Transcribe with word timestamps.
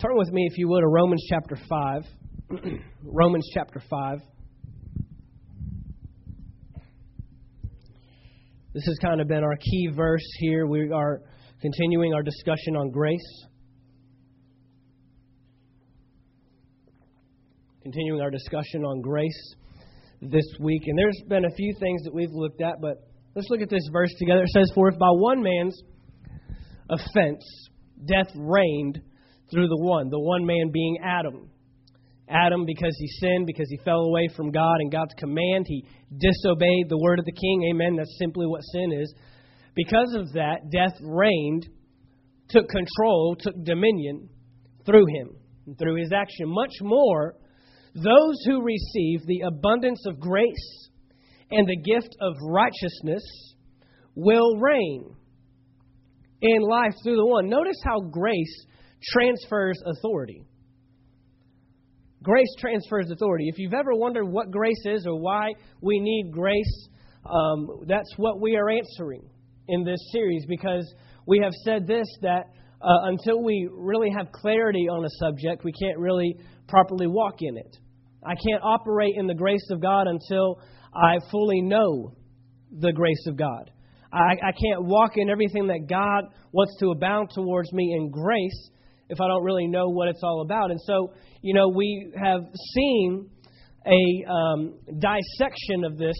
Turn 0.00 0.16
with 0.16 0.30
me, 0.30 0.46
if 0.48 0.56
you 0.56 0.68
would, 0.68 0.82
to 0.82 0.86
Romans 0.86 1.26
chapter 1.28 1.58
5. 1.68 2.02
Romans 3.02 3.44
chapter 3.52 3.82
5. 3.90 4.20
This 8.74 8.84
has 8.86 8.96
kind 9.02 9.20
of 9.20 9.26
been 9.26 9.42
our 9.42 9.56
key 9.56 9.88
verse 9.92 10.22
here. 10.38 10.68
We 10.68 10.92
are 10.92 11.22
continuing 11.60 12.14
our 12.14 12.22
discussion 12.22 12.76
on 12.76 12.92
grace. 12.92 13.44
Continuing 17.82 18.20
our 18.20 18.30
discussion 18.30 18.84
on 18.84 19.00
grace 19.00 19.56
this 20.22 20.46
week. 20.60 20.82
And 20.86 20.96
there's 20.96 21.20
been 21.26 21.44
a 21.44 21.54
few 21.56 21.74
things 21.80 22.04
that 22.04 22.14
we've 22.14 22.30
looked 22.30 22.60
at, 22.60 22.74
but 22.80 22.98
let's 23.34 23.48
look 23.50 23.62
at 23.62 23.68
this 23.68 23.88
verse 23.92 24.14
together. 24.16 24.44
It 24.44 24.50
says, 24.50 24.70
For 24.76 24.90
if 24.90 24.96
by 24.96 25.10
one 25.10 25.42
man's 25.42 25.82
offense 26.88 27.42
death 28.06 28.30
reigned 28.36 29.00
through 29.50 29.68
the 29.68 29.78
one, 29.78 30.10
the 30.10 30.20
one 30.20 30.44
man 30.44 30.70
being 30.72 30.98
Adam. 31.02 31.50
Adam, 32.28 32.66
because 32.66 32.94
he 32.98 33.08
sinned, 33.20 33.46
because 33.46 33.68
he 33.70 33.78
fell 33.84 34.00
away 34.00 34.28
from 34.36 34.50
God 34.50 34.76
and 34.80 34.92
God's 34.92 35.14
command, 35.16 35.64
he 35.66 35.84
disobeyed 36.14 36.88
the 36.88 36.98
word 36.98 37.18
of 37.18 37.24
the 37.24 37.32
king. 37.32 37.70
Amen. 37.72 37.96
That's 37.96 38.18
simply 38.18 38.46
what 38.46 38.60
sin 38.72 38.92
is. 38.92 39.14
Because 39.74 40.14
of 40.14 40.32
that, 40.34 40.70
death 40.70 40.98
reigned, 41.00 41.68
took 42.50 42.68
control, 42.68 43.36
took 43.38 43.54
dominion 43.64 44.28
through 44.84 45.06
him, 45.06 45.76
through 45.78 45.96
his 45.96 46.12
action. 46.12 46.46
Much 46.48 46.72
more, 46.82 47.34
those 47.94 48.36
who 48.44 48.62
receive 48.62 49.20
the 49.26 49.42
abundance 49.46 50.04
of 50.06 50.20
grace 50.20 50.88
and 51.50 51.66
the 51.66 51.76
gift 51.76 52.14
of 52.20 52.34
righteousness 52.42 53.22
will 54.14 54.56
reign 54.58 55.14
in 56.42 56.62
life 56.62 56.92
through 57.02 57.16
the 57.16 57.26
one. 57.26 57.48
Notice 57.48 57.80
how 57.84 58.00
grace 58.00 58.66
transfers 59.02 59.80
authority. 59.84 60.42
Grace 62.22 62.52
transfers 62.58 63.10
authority. 63.10 63.48
If 63.48 63.58
you've 63.58 63.74
ever 63.74 63.94
wondered 63.94 64.24
what 64.24 64.50
grace 64.50 64.84
is 64.84 65.06
or 65.06 65.20
why 65.20 65.52
we 65.80 66.00
need 66.00 66.32
grace, 66.32 66.88
um, 67.24 67.84
that's 67.86 68.12
what 68.16 68.40
we 68.40 68.56
are 68.56 68.68
answering 68.68 69.22
in 69.68 69.84
this 69.84 70.00
series 70.12 70.44
because 70.46 70.92
we 71.26 71.40
have 71.42 71.52
said 71.64 71.86
this 71.86 72.06
that 72.22 72.46
uh, 72.80 72.88
until 73.04 73.42
we 73.42 73.68
really 73.72 74.10
have 74.16 74.32
clarity 74.32 74.88
on 74.88 75.04
a 75.04 75.10
subject, 75.18 75.64
we 75.64 75.72
can't 75.72 75.98
really 75.98 76.36
properly 76.68 77.06
walk 77.06 77.36
in 77.40 77.56
it. 77.56 77.76
I 78.24 78.34
can't 78.34 78.62
operate 78.62 79.14
in 79.16 79.26
the 79.26 79.34
grace 79.34 79.66
of 79.70 79.80
God 79.80 80.06
until 80.06 80.60
I 80.94 81.18
fully 81.30 81.60
know 81.60 82.14
the 82.70 82.92
grace 82.92 83.26
of 83.26 83.36
God. 83.36 83.70
I, 84.12 84.34
I 84.42 84.52
can't 84.52 84.84
walk 84.84 85.12
in 85.16 85.28
everything 85.28 85.68
that 85.68 85.86
God 85.88 86.32
wants 86.52 86.76
to 86.80 86.90
abound 86.90 87.30
towards 87.34 87.72
me 87.72 87.94
in 87.96 88.10
grace 88.10 88.70
if 89.08 89.20
I 89.20 89.26
don't 89.26 89.42
really 89.42 89.66
know 89.66 89.88
what 89.88 90.08
it's 90.08 90.22
all 90.22 90.42
about. 90.42 90.70
And 90.70 90.80
so, 90.80 91.12
you 91.42 91.54
know, 91.54 91.68
we 91.68 92.12
have 92.16 92.40
seen 92.74 93.30
a 93.86 94.30
um, 94.30 94.78
dissection 94.86 95.84
of 95.84 95.96
this 95.96 96.16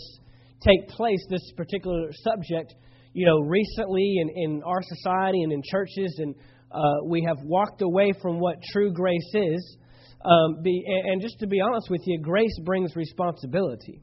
take 0.61 0.89
place, 0.89 1.25
this 1.31 1.53
particular 1.57 2.09
subject, 2.13 2.75
you 3.13 3.27
know, 3.27 3.39
recently 3.41 4.17
in, 4.21 4.31
in 4.35 4.63
our 4.65 4.83
society 4.83 5.43
and 5.43 5.53
in 5.53 5.63
churches, 5.71 6.19
and 6.19 6.35
uh, 6.71 7.05
we 7.07 7.25
have 7.27 7.39
walked 7.45 7.83
away 7.83 8.13
from 8.21 8.41
what 8.41 8.57
true 8.73 8.93
grace 8.93 9.31
is. 9.35 9.77
Um, 10.25 10.63
be, 10.63 10.85
and 10.87 11.23
just 11.23 11.39
to 11.41 11.47
be 11.47 11.61
honest 11.61 11.89
with 11.91 12.01
you, 12.05 12.21
grace 12.21 12.59
brings 12.65 12.97
responsibility. 12.97 14.03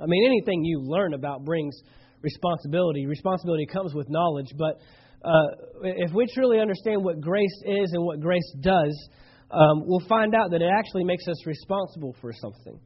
I 0.00 0.06
mean, 0.06 0.26
anything 0.26 0.64
you 0.64 0.80
learn 0.82 1.14
about 1.14 1.44
brings 1.44 1.74
responsibility. 2.22 3.06
Responsibility 3.06 3.66
comes 3.66 3.94
with 3.94 4.08
knowledge, 4.08 4.48
but 4.58 4.78
uh, 5.24 5.46
if 5.82 6.12
we 6.14 6.26
truly 6.34 6.60
understand 6.60 7.04
what 7.04 7.20
grace 7.20 7.62
is 7.64 7.92
and 7.92 8.04
what 8.04 8.20
grace 8.20 8.54
does, 8.60 9.08
um, 9.50 9.82
we'll 9.86 10.06
find 10.08 10.34
out 10.34 10.50
that 10.50 10.62
it 10.62 10.70
actually 10.72 11.04
makes 11.04 11.26
us 11.28 11.46
responsible 11.46 12.14
for 12.20 12.32
something. 12.32 12.78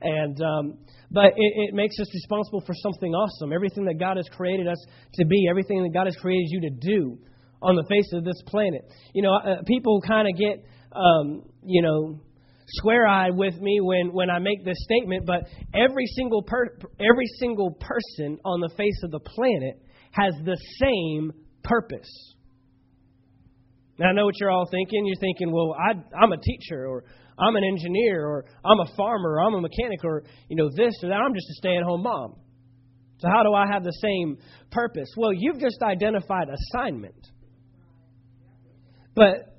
And 0.00 0.40
um, 0.40 0.78
but 1.10 1.32
it, 1.36 1.52
it 1.70 1.74
makes 1.74 1.98
us 1.98 2.06
responsible 2.14 2.62
for 2.66 2.74
something 2.74 3.14
awesome. 3.14 3.52
Everything 3.52 3.84
that 3.86 3.98
God 3.98 4.16
has 4.16 4.28
created 4.28 4.68
us 4.68 4.78
to 5.14 5.26
be, 5.26 5.46
everything 5.48 5.82
that 5.82 5.92
God 5.92 6.06
has 6.06 6.14
created 6.16 6.46
you 6.50 6.60
to 6.62 6.70
do 6.70 7.18
on 7.60 7.74
the 7.74 7.84
face 7.88 8.12
of 8.12 8.24
this 8.24 8.40
planet. 8.46 8.82
You 9.14 9.22
know, 9.22 9.34
uh, 9.34 9.62
people 9.66 10.00
kind 10.06 10.28
of 10.28 10.38
get 10.38 10.64
um, 10.92 11.42
you 11.64 11.82
know 11.82 12.20
square-eyed 12.68 13.34
with 13.34 13.58
me 13.60 13.80
when, 13.80 14.12
when 14.12 14.30
I 14.30 14.38
make 14.38 14.64
this 14.64 14.76
statement, 14.80 15.24
but 15.26 15.48
every 15.74 16.06
single 16.06 16.42
per, 16.42 16.66
every 17.00 17.26
single 17.38 17.72
person 17.72 18.38
on 18.44 18.60
the 18.60 18.68
face 18.76 19.00
of 19.02 19.10
the 19.10 19.20
planet 19.20 19.82
has 20.12 20.34
the 20.44 20.56
same 20.78 21.32
purpose. 21.68 22.34
Now, 23.98 24.08
I 24.08 24.12
know 24.12 24.24
what 24.24 24.34
you're 24.40 24.50
all 24.50 24.68
thinking. 24.70 25.06
You're 25.06 25.20
thinking, 25.20 25.52
well, 25.52 25.74
I, 25.74 25.92
I'm 26.16 26.32
a 26.32 26.36
teacher, 26.36 26.86
or 26.86 27.04
I'm 27.38 27.56
an 27.56 27.64
engineer, 27.64 28.24
or 28.24 28.44
I'm 28.64 28.80
a 28.80 28.96
farmer, 28.96 29.34
or 29.34 29.40
I'm 29.40 29.54
a 29.54 29.60
mechanic, 29.60 30.04
or, 30.04 30.22
you 30.48 30.56
know, 30.56 30.70
this 30.74 30.94
or 31.02 31.08
that. 31.08 31.16
I'm 31.16 31.34
just 31.34 31.50
a 31.50 31.54
stay 31.54 31.76
at 31.76 31.82
home 31.82 32.02
mom. 32.02 32.36
So, 33.18 33.28
how 33.28 33.42
do 33.42 33.52
I 33.52 33.66
have 33.72 33.82
the 33.82 33.92
same 34.00 34.38
purpose? 34.70 35.08
Well, 35.16 35.32
you've 35.32 35.58
just 35.58 35.82
identified 35.82 36.46
assignment. 36.48 37.26
But 39.14 39.58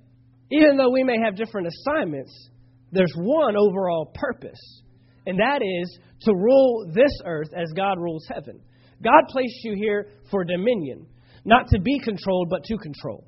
even 0.52 0.78
though 0.78 0.90
we 0.90 1.04
may 1.04 1.18
have 1.24 1.36
different 1.36 1.68
assignments, 1.68 2.50
there's 2.94 3.14
one 3.18 3.58
overall 3.58 4.12
purpose, 4.16 4.82
and 5.28 5.40
that 5.40 5.62
is 5.62 6.00
to 6.22 6.34
rule 6.34 6.90
this 6.94 7.12
earth 7.26 7.50
as 7.56 7.72
God 7.76 7.98
rules 8.00 8.26
heaven. 8.34 8.62
God 9.04 9.24
placed 9.30 9.64
you 9.64 9.76
here 9.76 10.08
for 10.32 10.44
dominion, 10.46 11.06
not 11.46 11.68
to 11.70 11.80
be 11.80 12.00
controlled, 12.00 12.48
but 12.50 12.64
to 12.66 12.78
control, 12.78 13.26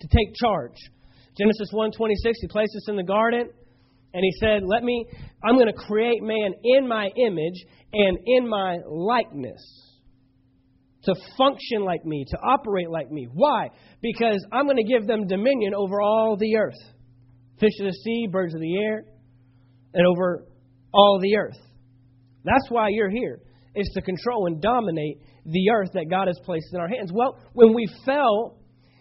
to 0.00 0.08
take 0.08 0.34
charge. 0.34 0.76
Genesis 1.38 1.70
1:26, 1.72 2.34
he 2.40 2.48
placed 2.48 2.74
us 2.76 2.88
in 2.88 2.96
the 2.96 3.04
garden, 3.04 3.50
and 4.14 4.24
he 4.24 4.32
said, 4.40 4.62
"Let 4.64 4.82
me 4.82 5.06
I'm 5.42 5.54
going 5.54 5.66
to 5.66 5.72
create 5.72 6.22
man 6.22 6.54
in 6.64 6.88
my 6.88 7.10
image 7.16 7.64
and 7.92 8.18
in 8.26 8.48
my 8.48 8.78
likeness." 8.86 9.92
To 11.02 11.14
function 11.38 11.84
like 11.84 12.04
me, 12.04 12.24
to 12.30 12.38
operate 12.38 12.90
like 12.90 13.12
me. 13.12 13.28
Why? 13.32 13.68
Because 14.02 14.44
I'm 14.50 14.64
going 14.64 14.78
to 14.78 14.82
give 14.82 15.06
them 15.06 15.28
dominion 15.28 15.72
over 15.72 16.00
all 16.00 16.36
the 16.36 16.56
earth 16.56 16.74
fish 17.58 17.72
of 17.80 17.86
the 17.86 17.92
sea, 17.92 18.26
birds 18.30 18.54
of 18.54 18.60
the 18.60 18.76
air, 18.76 19.04
and 19.94 20.06
over 20.06 20.46
all 20.92 21.18
the 21.20 21.36
earth. 21.36 21.58
That's 22.44 22.70
why 22.70 22.88
you're 22.90 23.10
here, 23.10 23.40
is 23.74 23.90
to 23.94 24.02
control 24.02 24.46
and 24.46 24.60
dominate 24.60 25.18
the 25.46 25.70
earth 25.70 25.90
that 25.94 26.06
God 26.10 26.26
has 26.26 26.38
placed 26.44 26.66
in 26.72 26.80
our 26.80 26.88
hands. 26.88 27.10
Well, 27.12 27.38
when 27.52 27.74
we 27.74 27.88
fell, 28.04 28.58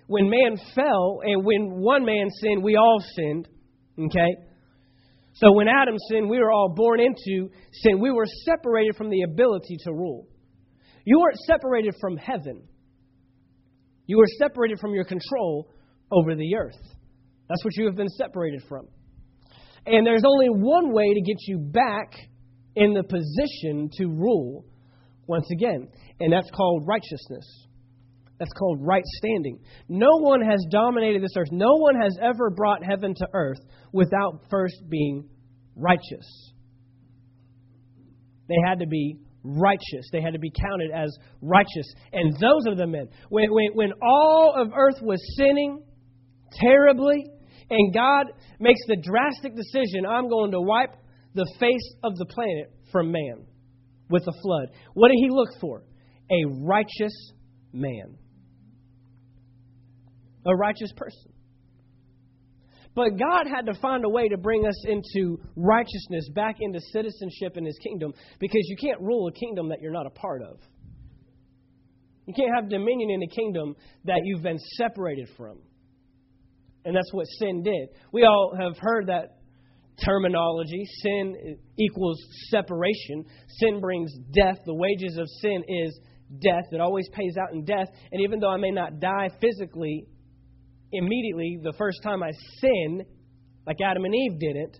when 0.07 0.29
man 0.29 0.57
fell, 0.75 1.21
and 1.23 1.43
when 1.43 1.71
one 1.71 2.05
man 2.05 2.29
sinned, 2.41 2.63
we 2.63 2.75
all 2.75 2.99
sinned. 3.15 3.47
Okay? 3.99 4.35
So 5.33 5.51
when 5.53 5.67
Adam 5.67 5.95
sinned, 6.09 6.29
we 6.29 6.39
were 6.39 6.51
all 6.51 6.73
born 6.75 6.99
into 6.99 7.49
sin. 7.71 7.99
We 7.99 8.11
were 8.11 8.25
separated 8.45 8.95
from 8.95 9.09
the 9.09 9.23
ability 9.23 9.77
to 9.83 9.91
rule. 9.91 10.27
You 11.05 11.19
weren't 11.19 11.39
separated 11.45 11.95
from 11.99 12.17
heaven. 12.17 12.67
You 14.05 14.17
were 14.17 14.27
separated 14.37 14.79
from 14.79 14.93
your 14.93 15.03
control 15.03 15.69
over 16.11 16.35
the 16.35 16.55
earth. 16.55 16.79
That's 17.49 17.63
what 17.63 17.75
you 17.75 17.85
have 17.85 17.95
been 17.95 18.09
separated 18.09 18.63
from. 18.69 18.87
And 19.85 20.05
there's 20.05 20.23
only 20.25 20.47
one 20.49 20.93
way 20.93 21.13
to 21.13 21.21
get 21.21 21.37
you 21.47 21.59
back 21.59 22.13
in 22.75 22.93
the 22.93 23.03
position 23.03 23.89
to 23.97 24.07
rule 24.07 24.65
once 25.27 25.47
again, 25.51 25.87
and 26.19 26.31
that's 26.31 26.49
called 26.51 26.87
righteousness. 26.87 27.67
That's 28.39 28.51
called 28.51 28.79
right 28.81 29.03
standing. 29.05 29.59
No 29.87 30.17
one 30.17 30.41
has 30.41 30.65
dominated 30.69 31.23
this 31.23 31.35
earth. 31.37 31.49
No 31.51 31.75
one 31.75 31.95
has 31.95 32.17
ever 32.21 32.49
brought 32.49 32.83
heaven 32.83 33.13
to 33.15 33.27
earth 33.33 33.59
without 33.93 34.41
first 34.49 34.75
being 34.89 35.29
righteous. 35.75 36.51
They 38.47 38.55
had 38.65 38.79
to 38.79 38.87
be 38.87 39.19
righteous. 39.43 40.09
They 40.11 40.21
had 40.21 40.33
to 40.33 40.39
be 40.39 40.51
counted 40.51 40.91
as 40.91 41.15
righteous. 41.41 41.93
And 42.11 42.33
those 42.33 42.67
are 42.67 42.75
the 42.75 42.87
men. 42.87 43.07
When, 43.29 43.51
when, 43.53 43.71
when 43.73 43.91
all 44.01 44.53
of 44.57 44.71
earth 44.75 45.01
was 45.01 45.19
sinning 45.37 45.83
terribly, 46.51 47.25
and 47.69 47.93
God 47.93 48.27
makes 48.59 48.81
the 48.87 48.97
drastic 48.97 49.55
decision 49.55 50.05
I'm 50.05 50.29
going 50.29 50.51
to 50.51 50.61
wipe 50.61 50.95
the 51.33 51.49
face 51.59 51.93
of 52.03 52.15
the 52.17 52.25
planet 52.25 52.71
from 52.91 53.11
man 53.11 53.45
with 54.09 54.23
a 54.27 54.33
flood. 54.41 54.69
What 54.93 55.09
did 55.09 55.17
he 55.17 55.29
look 55.29 55.49
for? 55.59 55.83
A 56.31 56.45
righteous 56.45 57.31
man. 57.71 58.17
A 60.45 60.55
righteous 60.55 60.91
person. 60.95 61.31
But 62.95 63.19
God 63.19 63.47
had 63.53 63.65
to 63.65 63.73
find 63.81 64.05
a 64.05 64.09
way 64.09 64.29
to 64.29 64.37
bring 64.37 64.65
us 64.65 64.85
into 64.85 65.37
righteousness, 65.55 66.29
back 66.33 66.57
into 66.61 66.79
citizenship 66.93 67.57
in 67.57 67.65
His 67.65 67.77
kingdom, 67.83 68.13
because 68.39 68.61
you 68.63 68.77
can't 68.77 69.01
rule 69.01 69.27
a 69.27 69.33
kingdom 69.33 69.69
that 69.69 69.81
you're 69.81 69.91
not 69.91 70.07
a 70.07 70.11
part 70.11 70.41
of. 70.41 70.59
You 72.25 72.33
can't 72.33 72.55
have 72.55 72.69
dominion 72.69 73.11
in 73.11 73.21
a 73.21 73.27
kingdom 73.27 73.75
that 74.05 74.21
you've 74.23 74.41
been 74.41 74.59
separated 74.77 75.27
from. 75.37 75.59
And 76.85 76.95
that's 76.95 77.11
what 77.11 77.25
sin 77.39 77.63
did. 77.63 77.89
We 78.13 78.23
all 78.23 78.55
have 78.57 78.77
heard 78.79 79.07
that 79.07 79.39
terminology. 80.03 80.85
Sin 81.01 81.57
equals 81.77 82.19
separation. 82.49 83.25
Sin 83.59 83.79
brings 83.79 84.11
death. 84.33 84.57
The 84.65 84.73
wages 84.73 85.17
of 85.17 85.27
sin 85.41 85.63
is 85.67 85.99
death. 86.39 86.65
It 86.71 86.81
always 86.81 87.07
pays 87.09 87.35
out 87.41 87.53
in 87.53 87.65
death. 87.65 87.87
And 88.11 88.21
even 88.21 88.39
though 88.39 88.51
I 88.51 88.57
may 88.57 88.71
not 88.71 88.99
die 88.99 89.29
physically 89.39 90.07
immediately 90.91 91.59
the 91.61 91.73
first 91.77 91.99
time 92.03 92.23
I 92.23 92.31
sin, 92.59 93.03
like 93.65 93.77
Adam 93.83 94.05
and 94.05 94.15
Eve 94.15 94.39
didn't, 94.39 94.77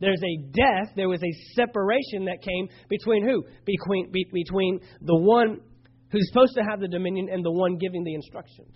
there's 0.00 0.22
a 0.22 0.50
death, 0.52 0.92
there 0.96 1.08
was 1.08 1.22
a 1.22 1.32
separation 1.54 2.26
that 2.26 2.42
came 2.42 2.68
between 2.88 3.24
who? 3.24 3.44
Between, 3.64 4.10
be, 4.10 4.26
between 4.32 4.80
the 5.00 5.16
one 5.16 5.60
who's 6.10 6.28
supposed 6.28 6.54
to 6.56 6.62
have 6.62 6.80
the 6.80 6.88
dominion 6.88 7.28
and 7.30 7.44
the 7.44 7.50
one 7.50 7.78
giving 7.78 8.04
the 8.04 8.14
instructions. 8.14 8.74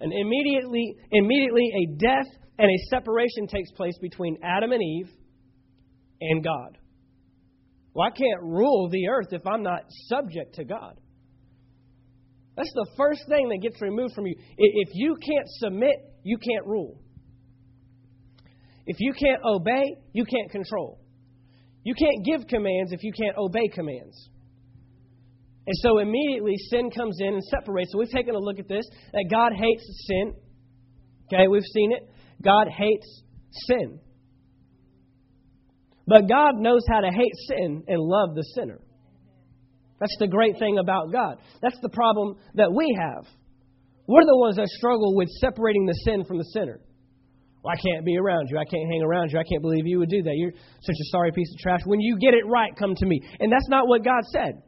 And 0.00 0.12
immediately, 0.12 0.96
immediately 1.12 1.70
a 1.72 1.96
death 1.96 2.26
and 2.58 2.68
a 2.68 2.78
separation 2.90 3.46
takes 3.46 3.70
place 3.72 3.96
between 4.00 4.38
Adam 4.42 4.72
and 4.72 4.82
Eve 4.82 5.08
and 6.20 6.42
God. 6.42 6.78
Well, 7.94 8.06
I 8.06 8.10
can't 8.10 8.42
rule 8.42 8.88
the 8.90 9.08
earth 9.08 9.32
if 9.32 9.46
I'm 9.46 9.62
not 9.62 9.82
subject 10.06 10.54
to 10.54 10.64
God. 10.64 10.96
That's 12.56 12.72
the 12.74 12.86
first 12.96 13.22
thing 13.28 13.48
that 13.48 13.58
gets 13.62 13.80
removed 13.80 14.14
from 14.14 14.26
you. 14.26 14.34
If 14.56 14.88
you 14.94 15.16
can't 15.16 15.46
submit, 15.46 15.96
you 16.22 16.38
can't 16.38 16.66
rule. 16.66 16.98
If 18.86 18.96
you 18.98 19.12
can't 19.12 19.42
obey, 19.44 19.84
you 20.12 20.24
can't 20.24 20.50
control. 20.50 20.98
You 21.84 21.94
can't 21.94 22.24
give 22.24 22.46
commands 22.48 22.92
if 22.92 23.02
you 23.02 23.12
can't 23.12 23.36
obey 23.36 23.68
commands. 23.68 24.28
And 25.66 25.76
so 25.78 25.98
immediately 25.98 26.54
sin 26.70 26.90
comes 26.90 27.18
in 27.20 27.34
and 27.34 27.42
separates. 27.44 27.92
So 27.92 27.98
we've 27.98 28.10
taken 28.10 28.34
a 28.34 28.38
look 28.38 28.58
at 28.58 28.68
this 28.68 28.84
that 29.12 29.26
God 29.30 29.52
hates 29.52 30.06
sin. 30.08 30.34
Okay, 31.32 31.46
we've 31.48 31.62
seen 31.62 31.92
it. 31.92 32.08
God 32.42 32.68
hates 32.68 33.22
sin. 33.66 34.00
But 36.06 36.28
God 36.28 36.56
knows 36.56 36.82
how 36.90 37.00
to 37.00 37.10
hate 37.10 37.34
sin 37.48 37.84
and 37.86 38.00
love 38.00 38.34
the 38.34 38.42
sinner. 38.54 38.80
That's 40.00 40.16
the 40.18 40.26
great 40.26 40.58
thing 40.58 40.78
about 40.78 41.12
God. 41.12 41.38
That's 41.62 41.78
the 41.80 41.88
problem 41.88 42.36
that 42.54 42.72
we 42.72 42.96
have. 42.98 43.24
We're 44.08 44.24
the 44.24 44.36
ones 44.36 44.56
that 44.56 44.66
struggle 44.66 45.14
with 45.14 45.28
separating 45.40 45.86
the 45.86 45.94
sin 46.04 46.24
from 46.24 46.38
the 46.38 46.44
sinner. 46.52 46.80
Well, 47.62 47.72
I 47.72 47.80
can't 47.80 48.04
be 48.04 48.18
around 48.18 48.48
you. 48.50 48.58
I 48.58 48.64
can't 48.64 48.90
hang 48.90 49.02
around 49.02 49.30
you. 49.30 49.38
I 49.38 49.44
can't 49.48 49.62
believe 49.62 49.86
you 49.86 50.00
would 50.00 50.08
do 50.08 50.22
that. 50.24 50.34
You're 50.34 50.50
such 50.50 50.96
a 51.00 51.08
sorry 51.12 51.30
piece 51.30 51.52
of 51.54 51.60
trash. 51.60 51.80
When 51.84 52.00
you 52.00 52.18
get 52.18 52.34
it 52.34 52.44
right, 52.46 52.74
come 52.76 52.96
to 52.96 53.06
me. 53.06 53.20
And 53.38 53.52
that's 53.52 53.68
not 53.68 53.86
what 53.86 54.04
God 54.04 54.22
said. 54.32 54.60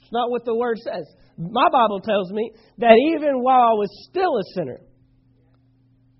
It's 0.00 0.12
not 0.12 0.30
what 0.30 0.44
the 0.44 0.54
Word 0.54 0.76
says. 0.78 1.06
My 1.38 1.68
Bible 1.72 2.00
tells 2.00 2.30
me 2.32 2.50
that 2.78 2.96
even 3.16 3.42
while 3.42 3.60
I 3.60 3.72
was 3.72 3.88
still 4.10 4.36
a 4.36 4.42
sinner, 4.54 4.80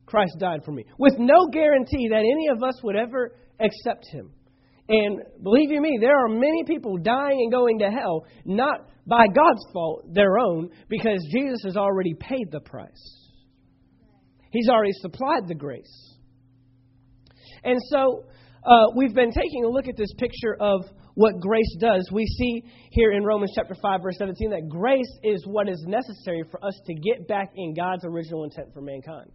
Christ 0.08 0.36
died 0.38 0.64
for 0.64 0.72
me, 0.72 0.84
with 0.98 1.14
no 1.18 1.48
guarantee 1.52 2.08
that 2.08 2.20
any 2.20 2.48
of 2.48 2.62
us 2.62 2.82
would 2.82 2.96
ever 2.96 3.36
accept 3.60 4.06
Him. 4.10 4.32
And 4.88 5.20
believe 5.42 5.70
you 5.70 5.82
me, 5.82 5.98
there 6.00 6.16
are 6.16 6.28
many 6.28 6.64
people 6.66 6.96
dying 6.96 7.40
and 7.42 7.52
going 7.52 7.80
to 7.80 7.90
hell, 7.90 8.24
not 8.46 8.88
by 9.06 9.26
God's 9.26 9.64
fault, 9.72 10.14
their 10.14 10.38
own, 10.38 10.70
because 10.88 11.18
Jesus 11.30 11.60
has 11.64 11.76
already 11.76 12.14
paid 12.14 12.50
the 12.50 12.60
price. 12.60 13.28
He's 14.50 14.68
already 14.70 14.92
supplied 15.00 15.46
the 15.46 15.54
grace. 15.54 16.16
And 17.64 17.78
so 17.90 18.24
uh, 18.64 18.86
we've 18.96 19.14
been 19.14 19.32
taking 19.32 19.64
a 19.64 19.68
look 19.68 19.88
at 19.88 19.96
this 19.96 20.12
picture 20.16 20.56
of 20.58 20.84
what 21.14 21.38
grace 21.40 21.76
does. 21.80 22.08
We 22.12 22.24
see 22.24 22.62
here 22.90 23.12
in 23.12 23.24
Romans 23.24 23.52
chapter 23.54 23.74
5, 23.74 24.02
verse 24.02 24.16
17, 24.18 24.50
that 24.50 24.68
grace 24.70 25.12
is 25.22 25.44
what 25.46 25.68
is 25.68 25.84
necessary 25.86 26.44
for 26.50 26.64
us 26.64 26.80
to 26.86 26.94
get 26.94 27.28
back 27.28 27.50
in 27.56 27.74
God's 27.74 28.04
original 28.06 28.44
intent 28.44 28.72
for 28.72 28.80
mankind. 28.80 29.30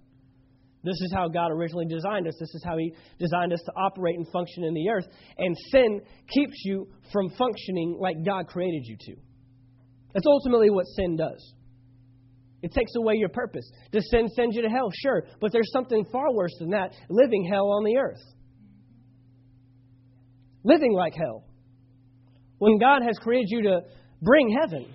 This 0.84 1.00
is 1.00 1.14
how 1.16 1.30
God 1.30 1.52
originally 1.52 1.86
designed 1.86 2.28
us. 2.28 2.36
This 2.40 2.54
is 2.54 2.64
how 2.66 2.78
He 2.78 2.94
designed 3.18 3.54
us 3.54 3.62
to 3.66 3.72
operate 3.78 4.18
and 4.18 4.28
function 4.32 4.66
in 4.66 4.74
the 4.74 4.90
earth. 4.90 5.08
And 5.38 5.56
sin 5.72 6.02
keeps 6.28 6.62
you 6.66 6.88
from 7.12 7.30
functioning 7.30 7.98
like 8.00 8.18
God 8.26 8.48
created 8.48 8.84
you 8.86 8.98
to. 9.00 9.16
That's 10.14 10.28
ultimately 10.28 10.70
what 10.70 10.86
sin 10.86 11.16
does. 11.16 11.54
It 12.62 12.72
takes 12.72 12.92
away 12.96 13.16
your 13.16 13.30
purpose. 13.30 13.70
Does 13.92 14.10
sin 14.10 14.28
send 14.30 14.54
you 14.54 14.62
to 14.62 14.70
hell? 14.70 14.90
Sure. 15.02 15.24
But 15.42 15.52
there's 15.52 15.72
something 15.72 16.06
far 16.12 16.34
worse 16.34 16.54
than 16.60 16.70
that 16.70 16.94
living 17.10 17.48
hell 17.50 17.72
on 17.72 17.84
the 17.84 17.98
earth. 17.98 18.22
Living 20.64 20.94
like 20.94 21.14
hell. 21.14 21.46
When 22.60 22.78
God 22.80 23.02
has 23.04 23.18
created 23.20 23.48
you 23.50 23.64
to 23.64 23.82
bring 24.22 24.58
heaven. 24.62 24.94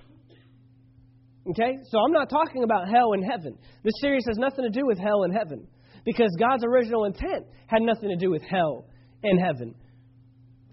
Okay? 1.50 1.76
So 1.90 1.98
I'm 1.98 2.12
not 2.12 2.30
talking 2.30 2.62
about 2.64 2.88
hell 2.88 3.12
and 3.12 3.24
heaven. 3.24 3.58
This 3.84 3.94
series 4.00 4.24
has 4.28 4.38
nothing 4.38 4.64
to 4.64 4.70
do 4.70 4.86
with 4.86 4.98
hell 4.98 5.24
and 5.24 5.34
heaven. 5.34 5.66
Because 6.04 6.34
God's 6.38 6.64
original 6.64 7.04
intent 7.04 7.46
had 7.66 7.82
nothing 7.82 8.08
to 8.08 8.16
do 8.16 8.30
with 8.30 8.42
hell 8.42 8.86
and 9.22 9.38
heaven. 9.38 9.74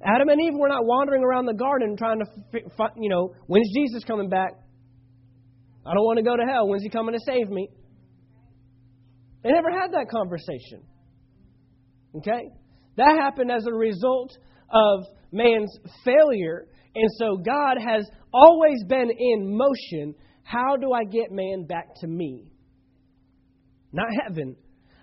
Adam 0.03 0.29
and 0.29 0.41
Eve 0.41 0.53
were 0.55 0.67
not 0.67 0.85
wandering 0.85 1.23
around 1.23 1.45
the 1.45 1.53
garden 1.53 1.95
trying 1.97 2.19
to, 2.19 2.25
you 2.97 3.09
know, 3.09 3.33
when's 3.47 3.69
Jesus 3.73 4.03
coming 4.03 4.29
back? 4.29 4.51
I 5.85 5.93
don't 5.93 6.03
want 6.03 6.17
to 6.17 6.23
go 6.23 6.35
to 6.35 6.43
hell. 6.43 6.67
When's 6.67 6.83
he 6.83 6.89
coming 6.89 7.13
to 7.13 7.19
save 7.25 7.49
me? 7.49 7.69
They 9.43 9.51
never 9.51 9.71
had 9.71 9.93
that 9.93 10.09
conversation. 10.09 10.83
Okay? 12.17 12.49
That 12.97 13.17
happened 13.19 13.51
as 13.51 13.65
a 13.67 13.73
result 13.73 14.31
of 14.71 15.05
man's 15.31 15.77
failure. 16.03 16.65
And 16.95 17.09
so 17.17 17.37
God 17.37 17.77
has 17.79 18.09
always 18.33 18.83
been 18.87 19.11
in 19.11 19.55
motion. 19.55 20.15
How 20.43 20.77
do 20.77 20.91
I 20.91 21.03
get 21.03 21.31
man 21.31 21.65
back 21.65 21.87
to 22.01 22.07
me? 22.07 22.47
Not 23.91 24.07
heaven. 24.23 24.55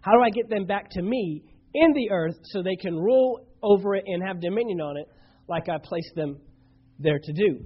How 0.03 0.13
do 0.13 0.21
I 0.21 0.31
get 0.31 0.51
them 0.51 0.67
back 0.67 0.91
to 0.91 1.03
me 1.03 1.45
in 1.75 1.93
the 1.95 2.11
earth 2.11 2.35
so 2.45 2.63
they 2.63 2.77
can 2.77 2.97
rule 2.97 3.47
over 3.63 3.95
it 3.95 4.05
and 4.07 4.23
have 4.23 4.41
dominion 4.41 4.81
on 4.81 4.97
it 4.97 5.07
like 5.49 5.69
I 5.69 5.79
placed 5.83 6.15
them 6.17 6.39
there 6.99 7.19
to 7.23 7.33
do? 7.33 7.65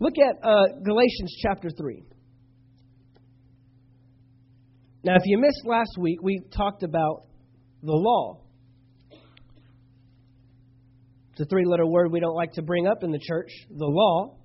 Look 0.00 0.14
at 0.18 0.36
uh, 0.42 0.80
Galatians 0.82 1.36
chapter 1.42 1.68
3. 1.70 2.02
Now, 5.04 5.14
if 5.16 5.22
you 5.26 5.38
missed 5.38 5.66
last 5.66 5.96
week, 5.98 6.20
we 6.22 6.40
talked 6.56 6.82
about 6.82 7.26
the 7.82 7.92
law. 7.92 8.40
It's 11.32 11.42
a 11.42 11.44
three 11.44 11.66
letter 11.66 11.86
word 11.86 12.10
we 12.10 12.20
don't 12.20 12.34
like 12.34 12.52
to 12.54 12.62
bring 12.62 12.86
up 12.86 13.04
in 13.04 13.12
the 13.12 13.20
church 13.20 13.50
the 13.70 13.84
law. 13.84 14.38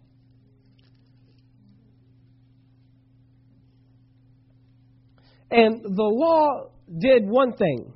And 5.50 5.82
the 5.82 6.04
law 6.04 6.72
did 7.00 7.28
one 7.28 7.54
thing 7.54 7.94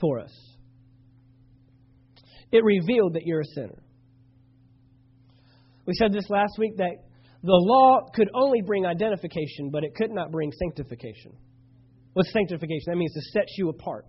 for 0.00 0.20
us 0.20 0.32
it 2.52 2.64
revealed 2.64 3.14
that 3.14 3.22
you're 3.24 3.40
a 3.40 3.54
sinner. 3.54 3.82
We 5.86 5.94
said 5.94 6.12
this 6.12 6.28
last 6.28 6.52
week 6.58 6.76
that 6.78 6.96
the 7.42 7.52
law 7.52 8.08
could 8.14 8.28
only 8.34 8.62
bring 8.62 8.86
identification, 8.86 9.70
but 9.70 9.84
it 9.84 9.94
could 9.94 10.10
not 10.10 10.32
bring 10.32 10.50
sanctification. 10.52 11.32
What's 12.14 12.32
sanctification? 12.32 12.84
That 12.86 12.96
means 12.96 13.12
to 13.12 13.20
set 13.32 13.46
you 13.56 13.68
apart. 13.68 14.06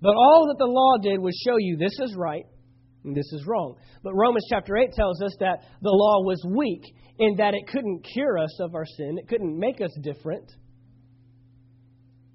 But 0.00 0.14
all 0.14 0.46
that 0.46 0.58
the 0.58 0.70
law 0.70 0.96
did 1.02 1.20
was 1.20 1.34
show 1.44 1.56
you 1.58 1.76
this 1.76 1.98
is 2.00 2.14
right 2.16 2.44
and 3.04 3.16
this 3.16 3.30
is 3.32 3.44
wrong. 3.46 3.74
But 4.02 4.14
Romans 4.14 4.46
chapter 4.48 4.76
8 4.76 4.92
tells 4.92 5.20
us 5.20 5.34
that 5.40 5.58
the 5.82 5.90
law 5.90 6.22
was 6.22 6.42
weak 6.46 6.82
in 7.18 7.36
that 7.38 7.54
it 7.54 7.66
couldn't 7.66 8.06
cure 8.14 8.38
us 8.38 8.60
of 8.60 8.74
our 8.74 8.86
sin, 8.86 9.18
it 9.18 9.28
couldn't 9.28 9.58
make 9.58 9.80
us 9.80 9.90
different. 10.02 10.48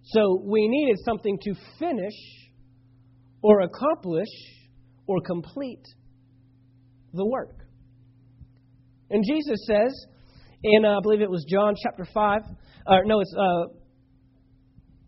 So 0.03 0.41
we 0.43 0.67
needed 0.67 0.97
something 1.05 1.37
to 1.43 1.53
finish 1.79 2.13
or 3.41 3.61
accomplish 3.61 4.27
or 5.07 5.21
complete 5.21 5.83
the 7.13 7.25
work. 7.25 7.55
And 9.09 9.23
Jesus 9.27 9.59
says 9.67 9.93
in, 10.63 10.85
uh, 10.85 10.97
I 10.97 10.99
believe 11.01 11.21
it 11.21 11.29
was 11.29 11.45
John 11.49 11.75
chapter 11.81 12.05
5, 12.11 12.41
or 12.87 13.05
no, 13.05 13.19
it's 13.19 13.33
uh, 13.37 13.73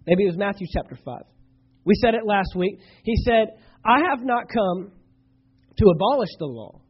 maybe 0.06 0.24
it 0.24 0.28
was 0.28 0.38
Matthew 0.38 0.68
chapter 0.72 0.98
5. 1.04 1.16
We 1.86 1.94
said 1.96 2.14
it 2.14 2.26
last 2.26 2.56
week. 2.56 2.80
He 3.04 3.16
said, 3.24 3.48
I 3.86 4.10
have 4.10 4.24
not 4.24 4.46
come 4.50 4.92
to 5.78 5.86
abolish 5.88 6.30
the 6.40 6.46
law. 6.46 6.82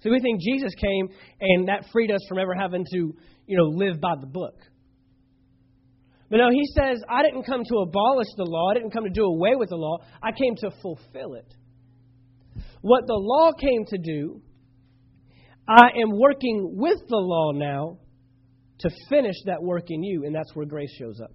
So 0.00 0.10
we 0.10 0.20
think 0.20 0.40
Jesus 0.40 0.74
came 0.74 1.08
and 1.40 1.68
that 1.68 1.86
freed 1.92 2.10
us 2.10 2.20
from 2.28 2.38
ever 2.38 2.54
having 2.54 2.84
to, 2.92 3.14
you 3.46 3.56
know, 3.56 3.64
live 3.64 4.00
by 4.00 4.14
the 4.20 4.26
book. 4.26 4.54
But 6.32 6.38
no, 6.38 6.48
he 6.50 6.64
says, 6.74 7.02
I 7.10 7.22
didn't 7.22 7.42
come 7.44 7.62
to 7.62 7.76
abolish 7.80 8.28
the 8.38 8.44
law. 8.44 8.70
I 8.70 8.74
didn't 8.74 8.92
come 8.92 9.04
to 9.04 9.10
do 9.10 9.24
away 9.24 9.54
with 9.54 9.68
the 9.68 9.76
law. 9.76 9.98
I 10.22 10.30
came 10.32 10.56
to 10.56 10.70
fulfill 10.80 11.34
it. 11.34 11.54
What 12.80 13.06
the 13.06 13.18
law 13.18 13.52
came 13.52 13.84
to 13.88 13.98
do, 13.98 14.40
I 15.68 15.90
am 16.02 16.18
working 16.18 16.76
with 16.78 17.00
the 17.06 17.18
law 17.18 17.52
now 17.52 17.98
to 18.78 18.90
finish 19.10 19.36
that 19.44 19.62
work 19.62 19.84
in 19.90 20.02
you, 20.02 20.24
and 20.24 20.34
that's 20.34 20.56
where 20.56 20.64
grace 20.64 20.90
shows 20.98 21.20
up. 21.22 21.32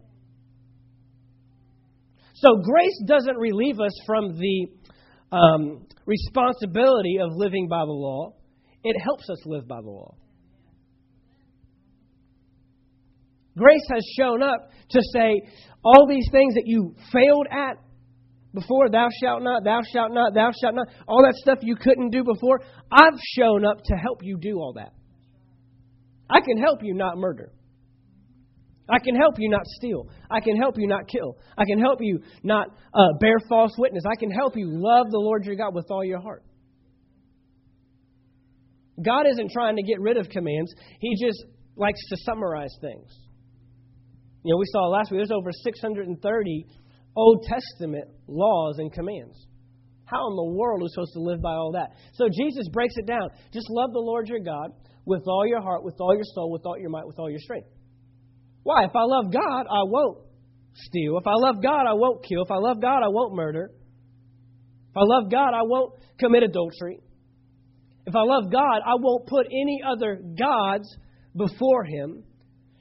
So, 2.33 2.55
grace 2.55 2.99
doesn't 3.05 3.37
relieve 3.37 3.79
us 3.79 3.93
from 4.07 4.35
the 4.35 4.67
um, 5.31 5.85
responsibility 6.07 7.17
of 7.21 7.29
living 7.35 7.67
by 7.67 7.85
the 7.85 7.91
law, 7.91 8.33
it 8.83 8.99
helps 8.99 9.29
us 9.29 9.45
live 9.45 9.67
by 9.67 9.79
the 9.79 9.91
law. 9.91 10.15
Grace 13.57 13.85
has 13.91 14.03
shown 14.17 14.43
up 14.43 14.69
to 14.91 15.01
say, 15.13 15.41
all 15.83 16.07
these 16.07 16.27
things 16.31 16.53
that 16.53 16.63
you 16.65 16.95
failed 17.11 17.47
at 17.51 17.77
before, 18.53 18.89
thou 18.89 19.07
shalt 19.21 19.41
not, 19.43 19.63
thou 19.63 19.81
shalt 19.91 20.13
not, 20.13 20.33
thou 20.33 20.51
shalt 20.61 20.75
not, 20.75 20.87
all 21.07 21.23
that 21.23 21.35
stuff 21.35 21.59
you 21.61 21.75
couldn't 21.75 22.11
do 22.11 22.23
before, 22.23 22.61
I've 22.91 23.19
shown 23.35 23.65
up 23.65 23.83
to 23.83 23.95
help 23.95 24.23
you 24.23 24.37
do 24.37 24.57
all 24.57 24.73
that. 24.73 24.93
I 26.29 26.39
can 26.41 26.57
help 26.57 26.79
you 26.83 26.93
not 26.93 27.17
murder. 27.17 27.51
I 28.89 28.99
can 28.99 29.15
help 29.15 29.35
you 29.37 29.49
not 29.49 29.65
steal. 29.65 30.07
I 30.29 30.39
can 30.39 30.55
help 30.55 30.75
you 30.77 30.87
not 30.87 31.07
kill. 31.07 31.37
I 31.57 31.65
can 31.65 31.79
help 31.79 31.99
you 32.01 32.19
not 32.43 32.67
uh, 32.93 33.17
bear 33.19 33.35
false 33.49 33.73
witness. 33.77 34.03
I 34.09 34.15
can 34.15 34.31
help 34.31 34.55
you 34.55 34.67
love 34.69 35.07
the 35.09 35.19
Lord 35.19 35.45
your 35.45 35.55
God 35.55 35.75
with 35.75 35.87
all 35.89 36.05
your 36.05 36.21
heart. 36.21 36.43
God 39.03 39.25
isn't 39.29 39.51
trying 39.51 39.75
to 39.75 39.83
get 39.83 39.99
rid 39.99 40.17
of 40.17 40.29
commands, 40.29 40.73
He 40.99 41.15
just 41.23 41.43
likes 41.75 41.99
to 42.09 42.17
summarize 42.23 42.75
things. 42.81 43.11
You 44.43 44.53
know, 44.53 44.57
we 44.57 44.65
saw 44.71 44.87
last 44.87 45.11
week 45.11 45.19
there's 45.19 45.31
over 45.31 45.51
630 45.51 46.65
Old 47.15 47.43
Testament 47.43 48.05
laws 48.27 48.77
and 48.77 48.91
commands. 48.93 49.47
How 50.05 50.29
in 50.29 50.35
the 50.35 50.55
world 50.55 50.79
are 50.79 50.83
we 50.83 50.89
supposed 50.89 51.13
to 51.13 51.21
live 51.21 51.41
by 51.41 51.51
all 51.51 51.73
that? 51.73 51.91
So 52.13 52.29
Jesus 52.29 52.69
breaks 52.71 52.93
it 52.95 53.05
down. 53.05 53.29
Just 53.51 53.67
love 53.69 53.91
the 53.91 53.99
Lord 53.99 54.27
your 54.29 54.39
God 54.39 54.71
with 55.05 55.23
all 55.27 55.45
your 55.45 55.61
heart, 55.61 55.83
with 55.83 55.95
all 55.99 56.13
your 56.13 56.23
soul, 56.33 56.51
with 56.51 56.61
all 56.65 56.77
your 56.77 56.89
might, 56.89 57.05
with 57.05 57.19
all 57.19 57.29
your 57.29 57.39
strength. 57.39 57.67
Why? 58.63 58.85
If 58.85 58.95
I 58.95 59.03
love 59.03 59.31
God, 59.31 59.65
I 59.69 59.83
won't 59.83 60.19
steal. 60.75 61.17
If 61.17 61.27
I 61.27 61.33
love 61.35 61.61
God, 61.61 61.87
I 61.87 61.93
won't 61.93 62.23
kill. 62.23 62.43
If 62.43 62.51
I 62.51 62.57
love 62.57 62.81
God, 62.81 63.03
I 63.03 63.07
won't 63.07 63.35
murder. 63.35 63.71
If 64.89 64.97
I 64.97 65.03
love 65.03 65.31
God, 65.31 65.53
I 65.53 65.63
won't 65.63 65.93
commit 66.19 66.43
adultery. 66.43 66.99
If 68.05 68.15
I 68.15 68.23
love 68.23 68.51
God, 68.51 68.81
I 68.85 68.95
won't 68.99 69.27
put 69.27 69.47
any 69.47 69.81
other 69.85 70.21
gods 70.37 70.87
before 71.35 71.83
Him. 71.83 72.23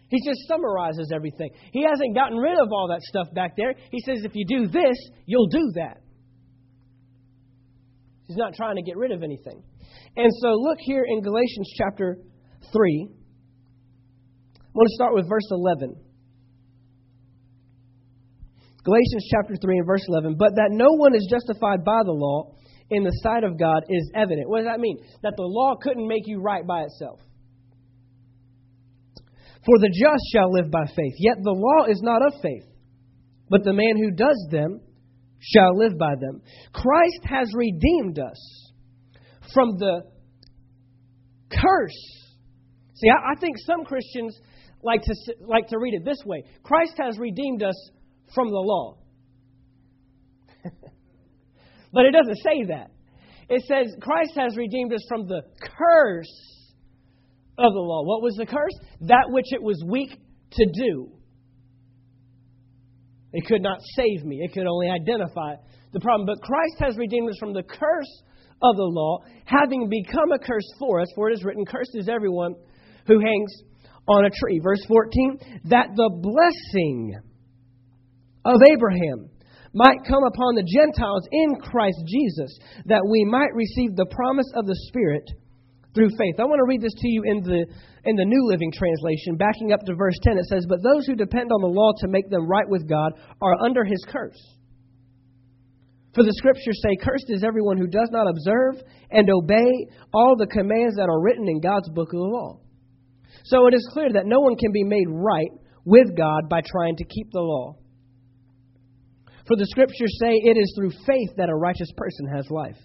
He 0.09 0.19
just 0.25 0.47
summarizes 0.47 1.11
everything. 1.15 1.51
He 1.73 1.83
hasn't 1.83 2.15
gotten 2.15 2.39
rid 2.39 2.59
of 2.59 2.69
all 2.71 2.89
that 2.89 3.03
stuff 3.03 3.27
back 3.35 3.57
there. 3.57 3.75
He 3.91 4.01
says, 4.01 4.25
if 4.25 4.33
you 4.35 4.45
do 4.47 4.69
this, 4.69 4.97
you'll 5.27 5.49
do 5.49 5.73
that. 5.75 6.01
He's 8.27 8.37
not 8.37 8.55
trying 8.55 8.77
to 8.77 8.83
get 8.83 8.97
rid 8.97 9.13
of 9.13 9.23
anything. 9.23 9.63
And 10.17 10.31
so 10.41 10.49
look 10.55 10.79
here 10.81 11.05
in 11.07 11.23
Galatians 11.23 11.73
chapter 11.77 12.19
3. 12.73 13.09
I 14.59 14.73
want 14.75 14.89
to 14.89 14.95
start 14.95 15.15
with 15.15 15.29
verse 15.29 15.49
11. 15.51 15.97
Galatians 18.85 19.29
chapter 19.31 19.55
3 19.61 19.79
and 19.79 19.87
verse 19.87 20.05
11. 20.09 20.37
But 20.39 20.55
that 20.55 20.69
no 20.71 20.93
one 20.97 21.15
is 21.15 21.27
justified 21.29 21.85
by 21.85 22.03
the 22.05 22.13
law 22.13 22.55
in 22.91 23.03
the 23.03 23.11
sight 23.23 23.43
of 23.43 23.59
God 23.59 23.83
is 23.89 24.11
evident. 24.15 24.49
What 24.49 24.59
does 24.59 24.69
that 24.69 24.79
mean? 24.79 24.99
That 25.23 25.35
the 25.37 25.43
law 25.43 25.75
couldn't 25.83 26.07
make 26.07 26.23
you 26.27 26.41
right 26.41 26.65
by 26.65 26.83
itself. 26.83 27.19
For 29.67 29.79
the 29.81 29.89
just 29.89 30.23
shall 30.33 30.53
live 30.53 30.71
by 30.71 30.87
faith. 30.87 31.15
Yet 31.19 31.39
the 31.43 31.51
law 31.51 31.87
is 31.91 32.01
not 32.01 32.25
of 32.25 32.41
faith, 32.41 32.65
but 33.51 33.65
the 33.65 33.73
man 33.73 33.97
who 33.97 34.13
does 34.13 34.47
them 34.51 34.81
shall 35.41 35.77
live 35.77 35.99
by 35.99 36.15
them. 36.21 36.41
Christ 36.73 37.21
has 37.25 37.49
redeemed 37.53 38.21
us 38.21 38.73
from 39.53 39.77
the 39.79 40.03
curse. 41.51 42.27
See, 42.95 43.09
I, 43.11 43.33
I 43.33 43.41
think 43.41 43.57
some 43.59 43.85
Christians 43.85 44.39
like 44.83 45.03
to, 45.03 45.15
like 45.41 45.67
to 45.69 45.79
read 45.79 45.95
it 45.95 46.05
this 46.05 46.23
way 46.25 46.45
Christ 46.63 46.95
has 46.99 47.19
redeemed 47.19 47.65
us 47.65 47.91
from 48.35 48.49
the 48.49 48.59
law. 48.59 48.99
but 51.93 52.05
it 52.05 52.13
doesn't 52.13 52.37
say 52.37 52.65
that. 52.69 52.91
It 53.49 53.63
says 53.67 53.95
Christ 54.01 54.33
has 54.37 54.57
redeemed 54.57 54.93
us 54.93 55.05
from 55.09 55.27
the 55.27 55.43
curse 55.61 56.56
of 57.59 57.73
the 57.73 57.81
law. 57.81 58.05
What 58.05 58.23
was 58.23 58.35
the 58.37 58.47
curse? 58.47 58.75
That 59.03 59.27
which 59.29 59.53
it 59.53 59.63
was 59.63 59.83
weak 59.87 60.11
to 60.53 60.67
do. 60.67 61.13
It 63.33 63.47
could 63.47 63.63
not 63.63 63.79
save 63.97 64.25
me, 64.25 64.41
it 64.43 64.53
could 64.55 64.67
only 64.67 64.89
identify 64.89 65.57
the 65.93 66.01
problem. 66.01 66.27
But 66.27 66.43
Christ 66.43 66.77
has 66.81 66.97
redeemed 66.97 67.29
us 67.29 67.37
from 67.39 67.53
the 67.53 67.63
curse 67.63 68.23
of 68.63 68.77
the 68.77 68.85
law, 68.85 69.19
having 69.45 69.89
become 69.89 70.33
a 70.33 70.39
curse 70.39 70.67
for 70.79 71.01
us, 71.01 71.09
for 71.15 71.31
it 71.31 71.35
is 71.35 71.45
written, 71.45 71.67
Cursed 71.67 71.95
is 71.95 72.09
everyone 72.09 72.55
who 73.07 73.21
hangs 73.21 73.53
on 74.09 74.25
a 74.25 74.31
tree. 74.31 74.61
Verse 74.63 74.85
14, 74.87 75.39
that 75.65 75.89
the 75.95 76.11
blessing 76.23 77.19
of 78.45 78.61
Abraham 78.71 79.29
might 79.75 79.99
come 80.09 80.25
upon 80.25 80.55
the 80.55 80.65
Gentiles 80.65 81.29
in 81.31 81.57
Christ 81.57 81.99
Jesus, 82.07 82.59
that 82.87 83.07
we 83.07 83.25
might 83.25 83.53
receive 83.55 83.95
the 83.95 84.07
promise 84.11 84.51
of 84.55 84.67
the 84.67 84.79
Spirit 84.89 85.29
through 85.97 86.13
faith. 86.21 86.37
I 86.39 86.45
want 86.45 86.61
to 86.61 86.69
read 86.69 86.83
this 86.85 86.93
to 86.93 87.09
you 87.09 87.25
in 87.25 87.41
the, 87.41 87.65
in 88.05 88.15
the 88.15 88.29
New 88.29 88.45
Living 88.47 88.71
Translation, 88.71 89.41
backing 89.41 89.73
up 89.73 89.81
to 89.89 89.97
verse 89.97 90.15
10. 90.23 90.37
It 90.37 90.45
says, 90.45 90.67
But 90.69 90.85
those 90.85 91.07
who 91.07 91.17
depend 91.17 91.51
on 91.51 91.63
the 91.65 91.73
law 91.73 91.93
to 91.99 92.09
make 92.09 92.29
them 92.29 92.47
right 92.47 92.69
with 92.69 92.87
God 92.87 93.13
are 93.41 93.57
under 93.65 93.83
his 93.83 94.05
curse. 94.07 94.39
For 96.15 96.23
the 96.23 96.37
scriptures 96.37 96.81
say, 96.85 96.97
Cursed 97.01 97.29
is 97.29 97.43
everyone 97.43 97.79
who 97.79 97.89
does 97.89 98.11
not 98.13 98.29
observe 98.29 98.85
and 99.11 99.29
obey 99.29 99.89
all 100.13 100.37
the 100.37 100.47
commands 100.47 100.97
that 100.97 101.09
are 101.09 101.21
written 101.21 101.49
in 101.49 101.61
God's 101.61 101.89
book 101.91 102.09
of 102.13 102.21
the 102.21 102.31
law. 102.31 102.61
So 103.45 103.67
it 103.67 103.75
is 103.75 103.89
clear 103.93 104.13
that 104.13 104.27
no 104.27 104.41
one 104.41 104.57
can 104.57 104.73
be 104.73 104.85
made 104.85 105.09
right 105.09 105.51
with 105.85 106.17
God 106.17 106.49
by 106.49 106.61
trying 106.61 106.97
to 106.97 107.05
keep 107.05 107.33
the 107.33 107.41
law. 107.41 107.77
For 109.47 109.57
the 109.57 109.67
scriptures 109.67 110.19
say 110.21 110.33
it 110.33 110.59
is 110.59 110.75
through 110.77 110.91
faith 111.07 111.37
that 111.37 111.49
a 111.49 111.55
righteous 111.55 111.91
person 111.97 112.27
has 112.35 112.51
life. 112.51 112.77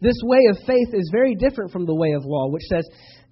This 0.00 0.16
way 0.24 0.40
of 0.50 0.58
faith 0.66 0.94
is 0.94 1.10
very 1.12 1.34
different 1.34 1.72
from 1.72 1.86
the 1.86 1.94
way 1.94 2.12
of 2.12 2.24
law, 2.24 2.50
which 2.50 2.64
says 2.68 2.84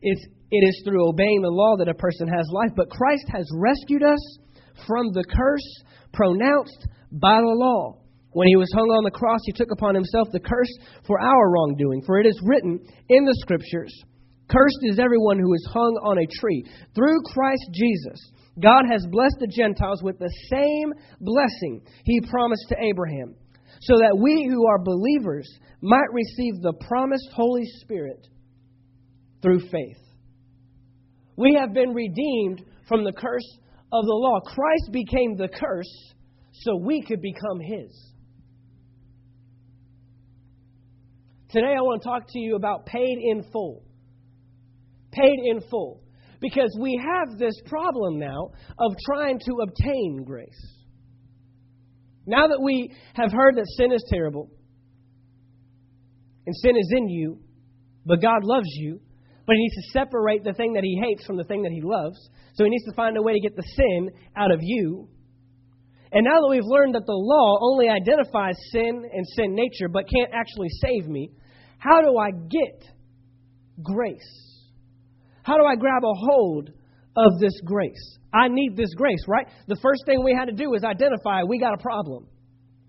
it's, 0.03 0.25
it 0.51 0.65
is 0.67 0.83
through 0.85 1.09
obeying 1.09 1.43
the 1.43 1.51
law 1.51 1.77
that 1.79 1.89
a 1.89 1.95
person 1.95 2.29
has 2.29 2.47
life. 2.53 2.71
But 2.77 2.91
Christ 2.91 3.27
has 3.33 3.47
rescued 3.55 4.03
us 4.03 4.39
from 4.87 5.13
the 5.13 5.25
curse 5.25 5.85
pronounced 6.13 6.89
by 7.13 7.41
the 7.41 7.57
law. 7.57 7.99
When 8.33 8.49
he 8.49 8.57
was 8.57 8.71
hung 8.75 8.91
on 8.91 9.05
the 9.05 9.11
cross, 9.11 9.41
he 9.47 9.53
took 9.53 9.71
upon 9.73 9.95
himself 9.95 10.29
the 10.31 10.41
curse 10.41 10.73
for 11.07 11.19
our 11.21 11.51
wrongdoing. 11.51 12.03
For 12.05 12.21
it 12.21 12.27
is 12.27 12.39
written 12.45 12.81
in 13.09 13.25
the 13.25 13.37
Scriptures 13.41 13.95
Cursed 14.49 14.79
is 14.83 14.99
everyone 14.99 15.39
who 15.39 15.53
is 15.55 15.69
hung 15.73 15.99
on 16.05 16.19
a 16.19 16.41
tree. 16.41 16.65
Through 16.95 17.23
Christ 17.33 17.69
Jesus, 17.73 18.31
God 18.63 18.85
has 18.91 19.05
blessed 19.11 19.37
the 19.41 19.51
Gentiles 19.51 20.03
with 20.03 20.19
the 20.19 20.33
same 20.51 20.93
blessing 21.21 21.83
he 22.05 22.21
promised 22.31 22.67
to 22.69 22.77
Abraham 22.81 23.35
so 23.81 23.95
that 23.99 24.19
we 24.19 24.49
who 24.51 24.67
are 24.67 24.79
believers 24.79 25.49
might 25.81 26.13
receive 26.13 26.61
the 26.63 26.75
promised 26.89 27.29
Holy 27.35 27.65
Spirit 27.81 28.27
through 29.43 29.61
faith. 29.61 29.99
We 31.37 31.59
have 31.61 31.75
been 31.75 31.93
redeemed 31.93 32.65
from 32.89 33.05
the 33.05 33.13
curse 33.13 33.59
of 33.93 34.05
the 34.05 34.13
law. 34.13 34.41
Christ 34.41 34.91
became 34.93 35.37
the 35.37 35.49
curse 35.49 36.15
so 36.53 36.77
we 36.77 37.03
could 37.03 37.21
become 37.21 37.61
His. 37.61 38.13
Today 41.51 41.75
I 41.77 41.81
want 41.83 42.03
to 42.03 42.09
talk 42.09 42.23
to 42.29 42.39
you 42.39 42.57
about 42.57 42.87
paid 42.87 43.19
in 43.19 43.45
full. 43.53 43.85
Paid 45.13 45.39
in 45.45 45.61
full. 45.71 46.03
Because 46.41 46.77
we 46.81 47.01
have 47.03 47.39
this 47.39 47.55
problem 47.67 48.19
now 48.19 48.51
of 48.79 48.93
trying 49.07 49.39
to 49.39 49.53
obtain 49.63 50.25
grace. 50.25 50.76
Now 52.27 52.49
that 52.49 52.61
we 52.61 52.93
have 53.15 53.33
heard 53.33 53.57
that 53.57 53.67
sin 53.77 53.93
is 53.93 54.05
terrible, 54.09 54.51
and 56.47 56.55
sin 56.57 56.77
is 56.77 56.93
in 56.97 57.09
you, 57.09 57.41
but 58.05 58.21
God 58.21 58.43
loves 58.43 58.69
you, 58.73 59.01
but 59.47 59.55
He 59.55 59.63
needs 59.63 59.75
to 59.75 59.99
separate 59.99 60.45
the 60.45 60.53
thing 60.53 60.75
that 60.75 60.85
He 60.85 61.01
hates 61.03 61.25
from 61.25 61.37
the 61.37 61.45
thing 61.45 61.63
that 61.63 61.73
He 61.73 61.83
loves. 61.83 62.19
So 62.55 62.65
He 62.65 62.71
needs 62.71 62.85
to 62.85 62.95
find 62.95 63.17
a 63.17 63.23
way 63.23 63.35
to 63.35 63.41
get 63.41 63.57
the 63.57 63.63
sin 63.63 64.11
out 64.37 64.51
of 64.51 64.61
you. 64.63 65.09
And 66.13 66.25
now 66.25 66.41
that 66.41 66.49
we've 66.49 66.65
learned 66.65 66.95
that 66.95 67.07
the 67.07 67.13
law 67.13 67.59
only 67.61 67.89
identifies 67.89 68.57
sin 68.71 69.09
and 69.13 69.27
sin 69.37 69.55
nature, 69.55 69.89
but 69.89 70.09
can't 70.09 70.31
actually 70.33 70.69
save 70.81 71.09
me, 71.09 71.31
how 71.79 72.01
do 72.01 72.17
I 72.17 72.31
get 72.31 72.83
grace? 73.83 74.63
How 75.43 75.57
do 75.59 75.65
I 75.65 75.77
grab 75.77 76.03
a 76.03 76.15
hold 76.15 76.71
of 77.17 77.41
this 77.41 77.61
grace. 77.65 78.19
I 78.33 78.49
need 78.49 78.77
this 78.77 78.93
grace, 78.95 79.25
right? 79.27 79.47
The 79.67 79.79
first 79.83 80.03
thing 80.07 80.23
we 80.23 80.37
had 80.39 80.47
to 80.47 80.53
do 80.53 80.75
is 80.75 80.85
identify 80.85 81.43
we 81.45 81.59
got 81.59 81.75
a 81.75 81.83
problem, 81.83 82.27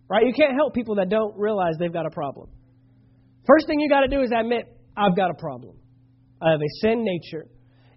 right? 0.09 0.25
You 0.25 0.33
can't 0.33 0.55
help 0.55 0.73
people 0.73 0.95
that 0.95 1.09
don't 1.09 1.37
realize 1.37 1.75
they've 1.79 1.93
got 1.93 2.05
a 2.05 2.11
problem. 2.11 2.49
First 3.45 3.67
thing 3.67 3.79
you 3.79 3.89
got 3.89 4.01
to 4.01 4.09
do 4.09 4.21
is 4.21 4.31
admit, 4.37 4.65
I've 4.95 5.15
got 5.15 5.31
a 5.31 5.35
problem. 5.35 5.77
I 6.41 6.51
have 6.51 6.59
a 6.59 6.71
sin 6.81 7.03
nature. 7.03 7.47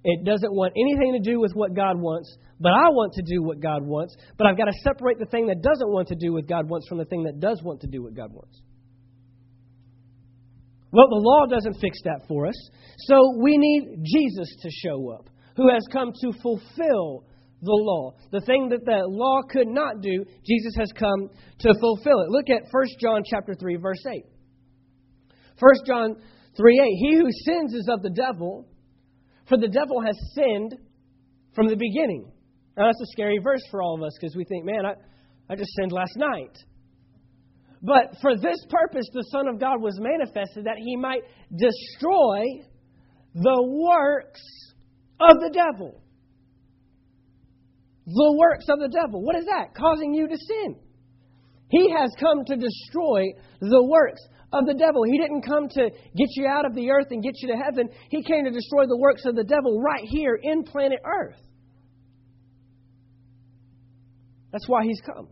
It 0.04 0.24
doesn't 0.24 0.52
want 0.52 0.72
anything 0.76 1.20
to 1.20 1.30
do 1.30 1.40
with 1.40 1.52
what 1.52 1.74
God 1.74 2.00
wants, 2.00 2.34
but 2.58 2.70
I 2.72 2.88
want 2.88 3.12
to 3.14 3.22
do 3.22 3.42
what 3.42 3.60
God 3.60 3.82
wants. 3.82 4.16
But 4.38 4.46
I've 4.46 4.56
got 4.56 4.66
to 4.66 4.72
separate 4.82 5.18
the 5.18 5.26
thing 5.26 5.48
that 5.48 5.60
doesn't 5.60 5.90
want 5.90 6.08
to 6.08 6.14
do 6.14 6.32
what 6.32 6.46
God 6.46 6.70
wants 6.70 6.88
from 6.88 6.98
the 6.98 7.04
thing 7.04 7.24
that 7.24 7.40
does 7.40 7.60
want 7.62 7.80
to 7.82 7.86
do 7.86 8.02
what 8.02 8.14
God 8.14 8.32
wants. 8.32 8.62
Well, 10.92 11.08
the 11.08 11.20
law 11.20 11.46
doesn't 11.46 11.80
fix 11.80 11.98
that 12.04 12.26
for 12.26 12.46
us, 12.46 12.70
so 12.98 13.36
we 13.40 13.56
need 13.58 14.02
Jesus 14.02 14.56
to 14.62 14.70
show 14.70 15.10
up 15.10 15.28
who 15.60 15.68
has 15.68 15.84
come 15.92 16.10
to 16.10 16.32
fulfill 16.40 17.24
the 17.60 17.76
law. 17.76 18.14
The 18.32 18.40
thing 18.40 18.70
that 18.70 18.86
the 18.86 19.02
law 19.06 19.42
could 19.42 19.68
not 19.68 20.00
do, 20.00 20.24
Jesus 20.46 20.74
has 20.78 20.90
come 20.98 21.28
to 21.58 21.74
fulfill 21.78 22.20
it. 22.22 22.30
Look 22.30 22.48
at 22.48 22.62
1 22.70 22.84
John 22.98 23.22
chapter 23.30 23.52
3 23.52 23.76
verse 23.76 24.02
8. 24.10 24.24
1 25.58 25.72
John 25.86 26.16
3 26.56 26.80
8. 26.80 27.10
He 27.10 27.16
who 27.16 27.28
sins 27.44 27.74
is 27.74 27.90
of 27.92 28.00
the 28.00 28.08
devil, 28.08 28.66
for 29.50 29.58
the 29.58 29.68
devil 29.68 30.00
has 30.00 30.16
sinned 30.34 30.76
from 31.54 31.68
the 31.68 31.76
beginning. 31.76 32.32
Now 32.78 32.86
that's 32.86 33.02
a 33.02 33.12
scary 33.12 33.38
verse 33.44 33.62
for 33.70 33.82
all 33.82 33.96
of 33.96 34.02
us 34.02 34.16
because 34.18 34.34
we 34.34 34.44
think, 34.44 34.64
man, 34.64 34.86
I, 34.86 34.94
I 35.52 35.56
just 35.56 35.72
sinned 35.78 35.92
last 35.92 36.16
night. 36.16 36.56
But 37.82 38.16
for 38.22 38.34
this 38.34 38.64
purpose, 38.70 39.04
the 39.12 39.26
Son 39.30 39.46
of 39.46 39.60
God 39.60 39.82
was 39.82 39.98
manifested 40.00 40.64
that 40.64 40.78
he 40.78 40.96
might 40.96 41.22
destroy 41.54 42.44
the 43.34 43.62
works 43.62 44.40
of 45.20 45.40
the 45.40 45.50
devil. 45.52 46.00
The 48.06 48.36
works 48.38 48.66
of 48.68 48.78
the 48.80 48.88
devil. 48.88 49.22
What 49.22 49.36
is 49.36 49.44
that? 49.44 49.74
Causing 49.76 50.14
you 50.14 50.26
to 50.28 50.36
sin. 50.36 50.76
He 51.68 51.90
has 51.90 52.10
come 52.18 52.44
to 52.46 52.56
destroy 52.56 53.26
the 53.60 53.84
works 53.84 54.20
of 54.52 54.66
the 54.66 54.74
devil. 54.74 55.04
He 55.04 55.18
didn't 55.18 55.42
come 55.42 55.68
to 55.68 55.90
get 55.90 56.28
you 56.34 56.46
out 56.46 56.66
of 56.66 56.74
the 56.74 56.90
earth 56.90 57.06
and 57.10 57.22
get 57.22 57.34
you 57.36 57.48
to 57.48 57.56
heaven. 57.56 57.88
He 58.10 58.22
came 58.22 58.44
to 58.44 58.50
destroy 58.50 58.86
the 58.86 58.98
works 58.98 59.24
of 59.24 59.36
the 59.36 59.44
devil 59.44 59.80
right 59.80 60.04
here 60.04 60.38
in 60.42 60.64
planet 60.64 60.98
Earth. 61.04 61.40
That's 64.52 64.68
why 64.68 64.84
he's 64.84 65.00
come. 65.00 65.28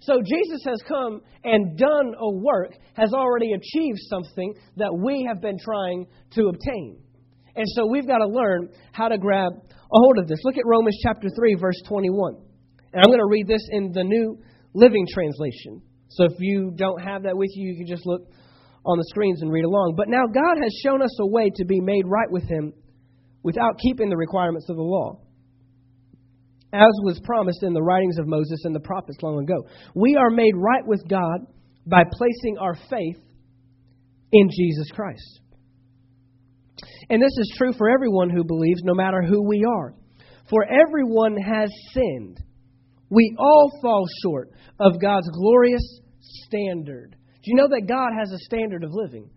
So 0.00 0.20
Jesus 0.20 0.62
has 0.66 0.82
come 0.86 1.22
and 1.44 1.78
done 1.78 2.14
a 2.18 2.30
work, 2.30 2.74
has 2.94 3.12
already 3.14 3.52
achieved 3.52 4.00
something 4.10 4.54
that 4.76 4.92
we 4.92 5.24
have 5.28 5.40
been 5.40 5.58
trying 5.58 6.06
to 6.32 6.48
obtain. 6.48 6.98
And 7.56 7.66
so 7.68 7.86
we've 7.86 8.06
got 8.06 8.18
to 8.18 8.26
learn 8.26 8.70
how 8.92 9.08
to 9.08 9.18
grab 9.18 9.52
a 9.54 9.98
hold 9.98 10.18
of 10.18 10.26
this. 10.26 10.38
Look 10.44 10.56
at 10.56 10.66
Romans 10.66 10.98
chapter 11.02 11.28
3, 11.34 11.54
verse 11.54 11.80
21. 11.86 12.36
And 12.92 13.02
I'm 13.02 13.08
going 13.08 13.20
to 13.20 13.26
read 13.26 13.46
this 13.46 13.66
in 13.70 13.92
the 13.92 14.04
New 14.04 14.38
Living 14.72 15.06
Translation. 15.12 15.82
So 16.08 16.24
if 16.24 16.32
you 16.38 16.72
don't 16.74 17.00
have 17.00 17.24
that 17.24 17.36
with 17.36 17.50
you, 17.54 17.72
you 17.72 17.76
can 17.76 17.86
just 17.86 18.06
look 18.06 18.22
on 18.84 18.98
the 18.98 19.04
screens 19.08 19.42
and 19.42 19.50
read 19.50 19.64
along. 19.64 19.94
But 19.96 20.08
now 20.08 20.26
God 20.26 20.56
has 20.62 20.72
shown 20.82 21.02
us 21.02 21.16
a 21.20 21.26
way 21.26 21.50
to 21.56 21.64
be 21.64 21.80
made 21.80 22.04
right 22.06 22.30
with 22.30 22.44
Him 22.44 22.72
without 23.42 23.78
keeping 23.78 24.08
the 24.10 24.16
requirements 24.16 24.68
of 24.68 24.76
the 24.76 24.82
law, 24.82 25.20
as 26.72 26.92
was 27.02 27.20
promised 27.24 27.62
in 27.62 27.72
the 27.72 27.82
writings 27.82 28.18
of 28.18 28.26
Moses 28.26 28.64
and 28.64 28.74
the 28.74 28.80
prophets 28.80 29.18
long 29.22 29.42
ago. 29.42 29.66
We 29.94 30.16
are 30.16 30.30
made 30.30 30.54
right 30.56 30.86
with 30.86 31.06
God 31.08 31.46
by 31.86 32.04
placing 32.10 32.58
our 32.58 32.74
faith 32.90 33.18
in 34.32 34.48
Jesus 34.50 34.90
Christ. 34.92 35.40
And 37.10 37.22
this 37.22 37.36
is 37.38 37.54
true 37.56 37.72
for 37.72 37.88
everyone 37.88 38.30
who 38.30 38.44
believes, 38.44 38.82
no 38.82 38.94
matter 38.94 39.22
who 39.22 39.46
we 39.46 39.64
are. 39.64 39.94
For 40.50 40.64
everyone 40.64 41.36
has 41.36 41.70
sinned. 41.92 42.38
We 43.10 43.34
all 43.38 43.70
fall 43.80 44.06
short 44.22 44.50
of 44.80 45.00
God's 45.00 45.28
glorious 45.30 46.00
standard. 46.20 47.16
Do 47.42 47.50
you 47.50 47.56
know 47.56 47.68
that 47.68 47.86
God 47.86 48.10
has 48.18 48.32
a 48.32 48.38
standard 48.38 48.84
of 48.84 48.90
living? 48.92 49.30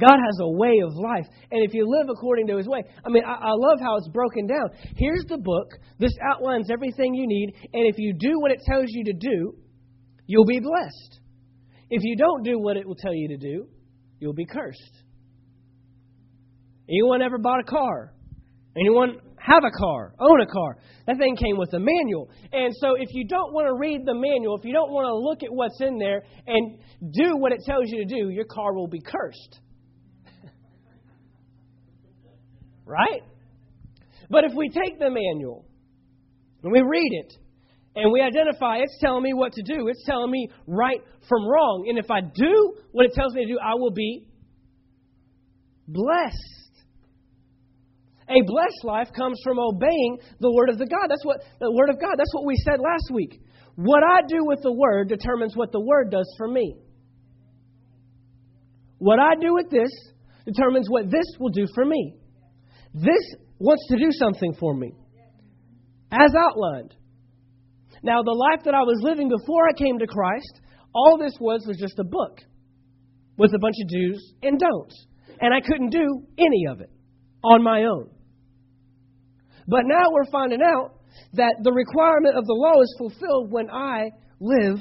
God 0.00 0.16
has 0.16 0.38
a 0.40 0.50
way 0.50 0.80
of 0.82 0.94
life. 0.94 1.26
And 1.50 1.62
if 1.62 1.74
you 1.74 1.86
live 1.86 2.08
according 2.08 2.46
to 2.46 2.56
his 2.56 2.66
way, 2.66 2.82
I 3.04 3.10
mean, 3.10 3.24
I, 3.24 3.32
I, 3.32 3.52
love 3.52 3.80
how 3.80 3.96
it's 3.96 4.08
broken 4.08 4.46
down. 4.46 4.70
Here's 4.96 5.24
the 5.28 5.36
book. 5.36 5.68
This 5.98 6.12
outlines 6.22 6.70
everything 6.70 7.14
you 7.14 7.26
need. 7.26 7.54
And 7.74 7.86
if 7.86 7.96
you 7.98 8.14
do 8.18 8.40
what 8.40 8.50
it 8.50 8.60
tells 8.66 8.86
you 8.88 9.04
to 9.04 9.12
do, 9.12 9.54
you'll 10.26 10.46
be 10.46 10.60
blessed. 10.60 11.20
If 11.90 12.02
you 12.02 12.16
don't 12.16 12.44
do 12.44 12.58
what 12.58 12.76
it 12.76 12.86
will 12.86 12.94
tell 12.94 13.14
you 13.14 13.28
to 13.28 13.36
do, 13.36 13.66
you'll 14.20 14.32
be 14.32 14.46
cursed. 14.46 15.02
Anyone 16.90 17.22
ever 17.22 17.38
bought 17.38 17.60
a 17.60 17.64
car? 17.64 18.12
Anyone 18.76 19.18
have 19.36 19.62
a 19.64 19.70
car, 19.70 20.14
own 20.18 20.40
a 20.40 20.46
car? 20.46 20.78
That 21.06 21.18
thing 21.18 21.36
came 21.36 21.56
with 21.56 21.72
a 21.72 21.78
manual. 21.78 22.30
And 22.52 22.74
so 22.76 22.94
if 22.98 23.08
you 23.12 23.26
don't 23.26 23.52
want 23.52 23.66
to 23.66 23.74
read 23.74 24.04
the 24.04 24.14
manual, 24.14 24.56
if 24.58 24.64
you 24.64 24.72
don't 24.72 24.90
want 24.90 25.06
to 25.06 25.14
look 25.14 25.42
at 25.42 25.54
what's 25.54 25.80
in 25.80 25.98
there 25.98 26.22
and 26.46 26.78
do 27.12 27.36
what 27.36 27.52
it 27.52 27.60
tells 27.64 27.84
you 27.86 27.98
to 27.98 28.04
do, 28.04 28.30
your 28.30 28.44
car 28.44 28.74
will 28.74 28.88
be 28.88 29.00
cursed. 29.00 29.60
right? 32.84 33.22
But 34.28 34.44
if 34.44 34.52
we 34.56 34.68
take 34.68 34.98
the 34.98 35.10
manual 35.10 35.66
and 36.62 36.72
we 36.72 36.80
read 36.80 37.12
it 37.12 37.32
and 37.96 38.12
we 38.12 38.20
identify 38.20 38.78
it's 38.78 38.98
telling 39.00 39.22
me 39.22 39.32
what 39.32 39.52
to 39.52 39.62
do, 39.62 39.88
it's 39.88 40.04
telling 40.06 40.30
me 40.30 40.48
right 40.66 41.00
from 41.28 41.46
wrong. 41.46 41.86
And 41.88 41.98
if 41.98 42.10
I 42.10 42.20
do 42.20 42.74
what 42.92 43.06
it 43.06 43.12
tells 43.14 43.34
me 43.34 43.46
to 43.46 43.52
do, 43.52 43.58
I 43.58 43.74
will 43.74 43.92
be 43.92 44.26
blessed. 45.88 46.69
A 48.30 48.46
blessed 48.46 48.84
life 48.84 49.08
comes 49.16 49.40
from 49.42 49.58
obeying 49.58 50.18
the 50.38 50.52
word 50.52 50.68
of 50.70 50.78
the 50.78 50.86
God. 50.86 51.08
That's 51.08 51.24
what 51.24 51.42
the 51.58 51.72
word 51.72 51.90
of 51.90 52.00
God. 52.00 52.14
That's 52.16 52.32
what 52.32 52.46
we 52.46 52.54
said 52.64 52.78
last 52.78 53.10
week. 53.12 53.42
What 53.74 54.02
I 54.04 54.20
do 54.28 54.44
with 54.44 54.62
the 54.62 54.72
word 54.72 55.08
determines 55.08 55.56
what 55.56 55.72
the 55.72 55.80
word 55.80 56.10
does 56.10 56.32
for 56.38 56.46
me. 56.46 56.76
What 58.98 59.18
I 59.18 59.34
do 59.40 59.54
with 59.54 59.70
this 59.70 59.90
determines 60.46 60.88
what 60.88 61.10
this 61.10 61.26
will 61.40 61.50
do 61.50 61.66
for 61.74 61.84
me. 61.84 62.14
This 62.94 63.34
wants 63.58 63.86
to 63.88 63.98
do 63.98 64.10
something 64.12 64.54
for 64.60 64.74
me, 64.74 64.92
as 66.12 66.34
outlined. 66.36 66.94
Now, 68.02 68.22
the 68.22 68.32
life 68.32 68.64
that 68.64 68.74
I 68.74 68.82
was 68.82 69.00
living 69.02 69.28
before 69.28 69.68
I 69.68 69.72
came 69.72 69.98
to 69.98 70.06
Christ, 70.06 70.60
all 70.94 71.18
this 71.18 71.34
was 71.40 71.64
was 71.66 71.78
just 71.78 71.98
a 71.98 72.04
book 72.04 72.38
with 73.36 73.52
a 73.54 73.58
bunch 73.58 73.76
of 73.82 73.88
do's 73.88 74.34
and 74.42 74.58
don'ts. 74.58 75.06
And 75.40 75.54
I 75.54 75.60
couldn't 75.60 75.90
do 75.90 76.26
any 76.38 76.66
of 76.70 76.80
it 76.80 76.90
on 77.42 77.62
my 77.62 77.84
own. 77.84 78.10
But 79.70 79.82
now 79.86 80.10
we're 80.10 80.30
finding 80.32 80.60
out 80.62 80.96
that 81.34 81.54
the 81.62 81.72
requirement 81.72 82.36
of 82.36 82.44
the 82.44 82.54
law 82.54 82.82
is 82.82 82.94
fulfilled 82.98 83.52
when 83.52 83.70
I 83.70 84.10
live 84.40 84.78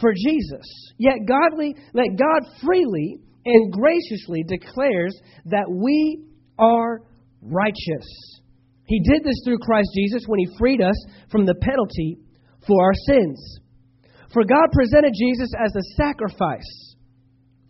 for 0.00 0.12
Jesus. 0.12 0.94
Yet 0.98 1.26
godly, 1.26 1.74
that 1.94 2.16
God 2.16 2.48
freely 2.64 3.18
and 3.44 3.72
graciously 3.72 4.44
declares 4.44 5.18
that 5.46 5.66
we 5.68 6.24
are 6.58 7.02
righteous. 7.42 8.06
He 8.86 9.00
did 9.00 9.24
this 9.24 9.40
through 9.44 9.58
Christ 9.58 9.88
Jesus 9.94 10.22
when 10.28 10.38
he 10.38 10.56
freed 10.58 10.80
us 10.80 10.96
from 11.30 11.44
the 11.44 11.54
penalty 11.54 12.18
for 12.66 12.84
our 12.84 12.94
sins. 12.94 13.60
For 14.32 14.44
God 14.44 14.68
presented 14.72 15.12
Jesus 15.18 15.50
as 15.58 15.74
a 15.74 15.94
sacrifice 15.96 16.96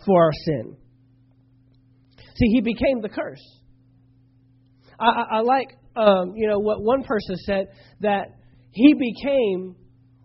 for 0.05 0.25
our 0.25 0.33
sin. 0.45 0.77
See, 2.37 2.49
he 2.49 2.61
became 2.61 3.01
the 3.01 3.09
curse. 3.09 3.43
I, 4.99 5.07
I, 5.07 5.25
I 5.37 5.41
like 5.41 5.69
um, 5.97 6.35
you 6.37 6.49
know, 6.49 6.59
what 6.59 6.83
one 6.83 7.03
person 7.05 7.37
said 7.37 7.67
that 8.01 8.27
he 8.73 8.95
became 8.95 9.77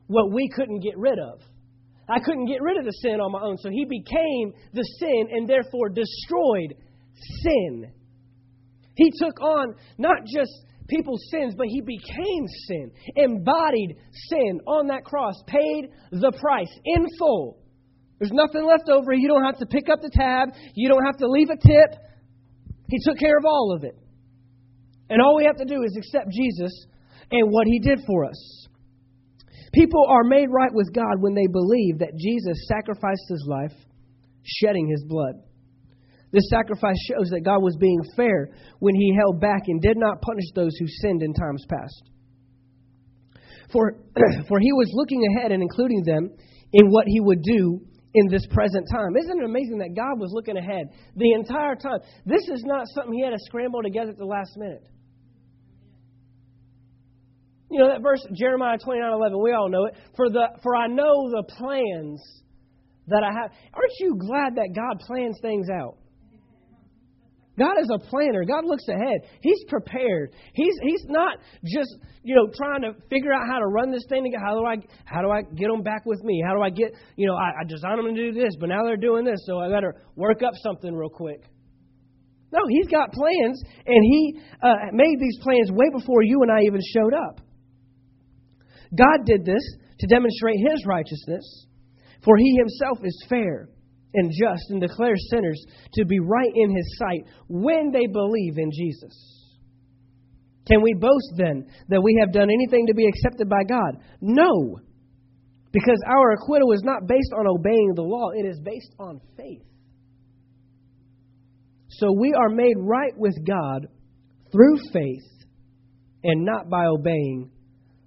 what 0.08 0.32
we 0.32 0.50
couldn't 0.56 0.80
get 0.80 0.98
rid 0.98 1.20
of. 1.20 1.42
I 2.10 2.20
couldn't 2.20 2.48
get 2.48 2.62
rid 2.62 2.78
of 2.78 2.86
the 2.86 2.94
sin 3.04 3.22
on 3.22 3.32
my 3.32 3.42
own, 3.42 3.58
so 3.58 3.70
he 3.70 3.86
became 3.86 4.54
the 4.74 4.84
sin 5.00 5.28
and 5.32 5.48
therefore 5.48 5.90
destroyed 5.90 6.74
sin. 7.44 7.92
He 8.96 9.12
took 9.16 9.40
on 9.40 9.76
not 10.00 10.26
just 10.26 10.52
people's 10.88 11.24
sins, 11.30 11.54
but 11.56 11.68
he 11.68 11.82
became 11.82 12.48
sin, 12.68 12.92
embodied 13.16 13.96
sin 14.30 14.60
on 14.66 14.88
that 14.88 15.06
cross, 15.06 15.36
paid 15.46 15.90
the 16.12 16.32
price 16.40 16.72
in 16.84 17.06
full. 17.20 17.60
There's 18.18 18.32
nothing 18.34 18.66
left 18.66 18.90
over. 18.90 19.14
You 19.14 19.28
don't 19.30 19.46
have 19.46 19.60
to 19.60 19.66
pick 19.68 19.88
up 19.90 20.02
the 20.02 20.10
tab, 20.12 20.50
you 20.74 20.90
don't 20.90 21.06
have 21.06 21.18
to 21.18 21.28
leave 21.28 21.50
a 21.50 21.56
tip. 21.56 22.02
He 22.90 22.98
took 23.06 23.20
care 23.20 23.38
of 23.38 23.46
all 23.46 23.74
of 23.78 23.84
it. 23.84 23.96
And 25.10 25.22
all 25.22 25.36
we 25.36 25.46
have 25.46 25.58
to 25.58 25.66
do 25.66 25.84
is 25.84 25.98
accept 25.98 26.30
Jesus 26.32 26.86
and 27.32 27.52
what 27.52 27.68
he 27.68 27.80
did 27.80 28.00
for 28.06 28.26
us. 28.26 28.68
People 29.74 30.06
are 30.08 30.24
made 30.24 30.48
right 30.50 30.74
with 30.74 30.94
God 30.94 31.22
when 31.22 31.36
they 31.36 31.48
believe 31.48 32.00
that 32.00 32.18
Jesus 32.18 32.68
sacrificed 32.68 33.26
his 33.30 33.46
life, 33.48 33.74
shedding 34.44 34.88
his 34.88 35.04
blood. 35.08 35.36
This 36.32 36.50
sacrifice 36.50 36.98
shows 37.08 37.30
that 37.30 37.42
God 37.42 37.62
was 37.62 37.76
being 37.80 38.02
fair 38.16 38.50
when 38.80 38.96
he 38.96 39.16
held 39.16 39.42
back 39.42 39.64
and 39.68 39.82
did 39.82 39.98
not 39.98 40.22
punish 40.22 40.46
those 40.54 40.76
who 40.80 40.86
sinned 40.88 41.24
in 41.24 41.34
times 41.34 41.66
past. 41.70 42.04
For, 43.72 43.94
for 44.48 44.60
he 44.60 44.74
was 44.74 44.92
looking 44.94 45.22
ahead 45.36 45.52
and 45.52 45.62
including 45.62 46.04
them 46.04 46.30
in 46.74 46.90
what 46.90 47.06
he 47.08 47.20
would 47.20 47.42
do 47.42 47.82
in 48.14 48.28
this 48.30 48.46
present 48.48 48.88
time. 48.92 49.16
Isn't 49.18 49.40
it 49.40 49.46
amazing 49.46 49.80
that 49.80 49.96
God 49.96 50.20
was 50.20 50.32
looking 50.34 50.58
ahead 50.58 50.88
the 51.16 51.34
entire 51.34 51.76
time? 51.76 52.00
This 52.26 52.48
is 52.50 52.64
not 52.66 52.86
something 52.94 53.14
he 53.14 53.24
had 53.24 53.32
to 53.32 53.40
scramble 53.46 53.82
together 53.84 54.12
at 54.12 54.18
the 54.18 54.26
last 54.26 54.58
minute. 54.58 54.84
You 57.70 57.80
know 57.80 57.90
that 57.90 58.02
verse, 58.02 58.26
Jeremiah 58.34 58.78
29 58.78 59.12
11, 59.12 59.42
we 59.42 59.54
all 59.54 59.70
know 59.70 59.86
it. 59.86 59.96
For, 60.16 60.30
the, 60.30 60.48
for 60.64 60.76
I 60.76 60.88
know 60.88 61.30
the 61.30 61.44
plans 61.58 62.22
that 63.08 63.24
I 63.24 63.32
have. 63.32 63.52
Aren't 63.74 63.94
you 64.00 64.18
glad 64.20 64.56
that 64.56 64.74
God 64.76 65.00
plans 65.06 65.38
things 65.42 65.68
out? 65.70 65.98
God 67.60 67.76
is 67.82 67.92
a 67.94 68.00
planner. 68.00 68.46
God 68.46 68.64
looks 68.64 68.88
ahead. 68.88 69.28
He's 69.42 69.62
prepared. 69.68 70.32
He's 70.54 70.74
He's 70.82 71.04
not 71.10 71.38
just 71.66 71.94
you 72.24 72.34
know 72.34 72.48
trying 72.56 72.82
to 72.84 72.94
figure 73.10 73.34
out 73.34 73.44
how 73.52 73.60
to 73.60 73.66
run 73.66 73.92
this 73.92 74.06
thing. 74.08 74.32
How 74.34 74.56
do 74.56 74.66
I 74.66 74.76
how 75.04 75.22
do 75.22 75.30
I 75.30 75.42
get 75.42 75.68
them 75.68 75.84
back 75.84 76.06
with 76.06 76.24
me? 76.24 76.42
How 76.48 76.56
do 76.56 76.62
I 76.62 76.70
get 76.70 76.94
you 77.18 77.28
know 77.28 77.36
I, 77.36 77.62
I 77.62 77.64
designed 77.68 78.00
them 78.00 78.16
to 78.16 78.32
do 78.32 78.32
this, 78.32 78.56
but 78.60 78.70
now 78.70 78.84
they're 78.86 78.96
doing 78.96 79.26
this, 79.26 79.42
so 79.46 79.60
I 79.60 79.70
better 79.70 80.02
work 80.16 80.42
up 80.42 80.54
something 80.64 80.94
real 80.94 81.10
quick. 81.10 81.44
No, 82.54 82.62
He's 82.70 82.88
got 82.88 83.12
plans, 83.12 83.62
and 83.86 84.04
He 84.06 84.40
uh, 84.64 84.76
made 84.94 85.20
these 85.20 85.38
plans 85.42 85.70
way 85.70 85.90
before 85.92 86.24
you 86.24 86.42
and 86.42 86.52
I 86.52 86.62
even 86.66 86.80
showed 86.96 87.14
up. 87.14 87.42
God 88.98 89.26
did 89.26 89.46
this 89.46 89.64
to 90.00 90.08
demonstrate 90.08 90.58
his 90.60 90.86
righteousness, 90.86 91.66
for 92.24 92.38
he 92.38 92.58
himself 92.58 93.00
is 93.04 93.26
fair 93.30 93.70
and 94.14 94.32
just 94.32 94.70
and 94.70 94.82
declares 94.82 95.28
sinners 95.30 95.64
to 95.94 96.06
be 96.06 96.20
right 96.20 96.52
in 96.54 96.76
his 96.76 96.98
sight 96.98 97.26
when 97.48 97.92
they 97.92 98.08
believe 98.08 98.58
in 98.58 98.72
Jesus. 98.72 99.14
Can 100.68 100.82
we 100.82 100.94
boast 100.94 101.34
then 101.36 101.68
that 101.90 102.02
we 102.02 102.18
have 102.20 102.34
done 102.34 102.50
anything 102.50 102.88
to 102.88 102.94
be 102.94 103.08
accepted 103.08 103.50
by 103.50 103.64
God? 103.68 104.04
No, 104.22 104.80
because 105.72 106.02
our 106.08 106.32
acquittal 106.32 106.72
is 106.74 106.84
not 106.84 107.08
based 107.08 107.34
on 107.38 107.48
obeying 107.48 107.94
the 107.96 108.04
law, 108.04 108.32
it 108.32 108.46
is 108.46 108.60
based 108.60 108.94
on 109.00 109.22
faith. 109.38 109.64
So 111.90 112.12
we 112.12 112.34
are 112.34 112.50
made 112.50 112.76
right 112.78 113.14
with 113.18 113.36
God 113.46 113.88
through 114.52 114.78
faith 114.94 115.46
and 116.24 116.46
not 116.46 116.70
by 116.70 116.86
obeying 116.86 117.52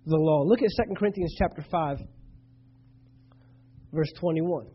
the 0.07 0.17
law. 0.17 0.43
Look 0.45 0.61
at 0.63 0.69
2 0.87 0.95
Corinthians 0.97 1.35
chapter 1.39 1.65
5 1.71 1.99
verse 3.93 4.13
21. 4.19 4.67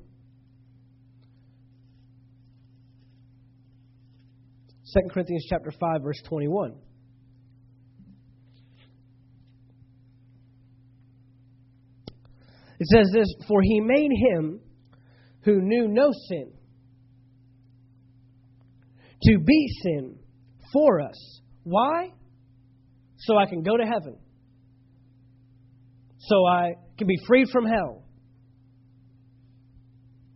2 4.94 5.00
Corinthians 5.12 5.46
chapter 5.50 5.72
5 5.72 6.02
verse 6.02 6.22
21. 6.28 6.76
It 12.80 12.88
says 12.88 13.10
this, 13.12 13.28
for 13.48 13.62
he 13.64 13.82
made 13.82 14.12
him 14.12 14.62
who 15.42 15.62
knew 15.62 15.88
no 15.88 16.12
sin 16.30 16.52
to 19.24 19.40
be 19.40 19.68
sin 19.82 20.20
for 20.72 21.02
us. 21.02 21.42
Why? 21.64 22.12
So 23.18 23.36
I 23.36 23.48
can 23.48 23.64
go 23.64 23.78
to 23.78 23.84
heaven. 23.84 24.18
So 26.28 26.46
I 26.46 26.76
can 26.98 27.08
be 27.08 27.18
freed 27.26 27.48
from 27.50 27.66
hell. 27.66 28.04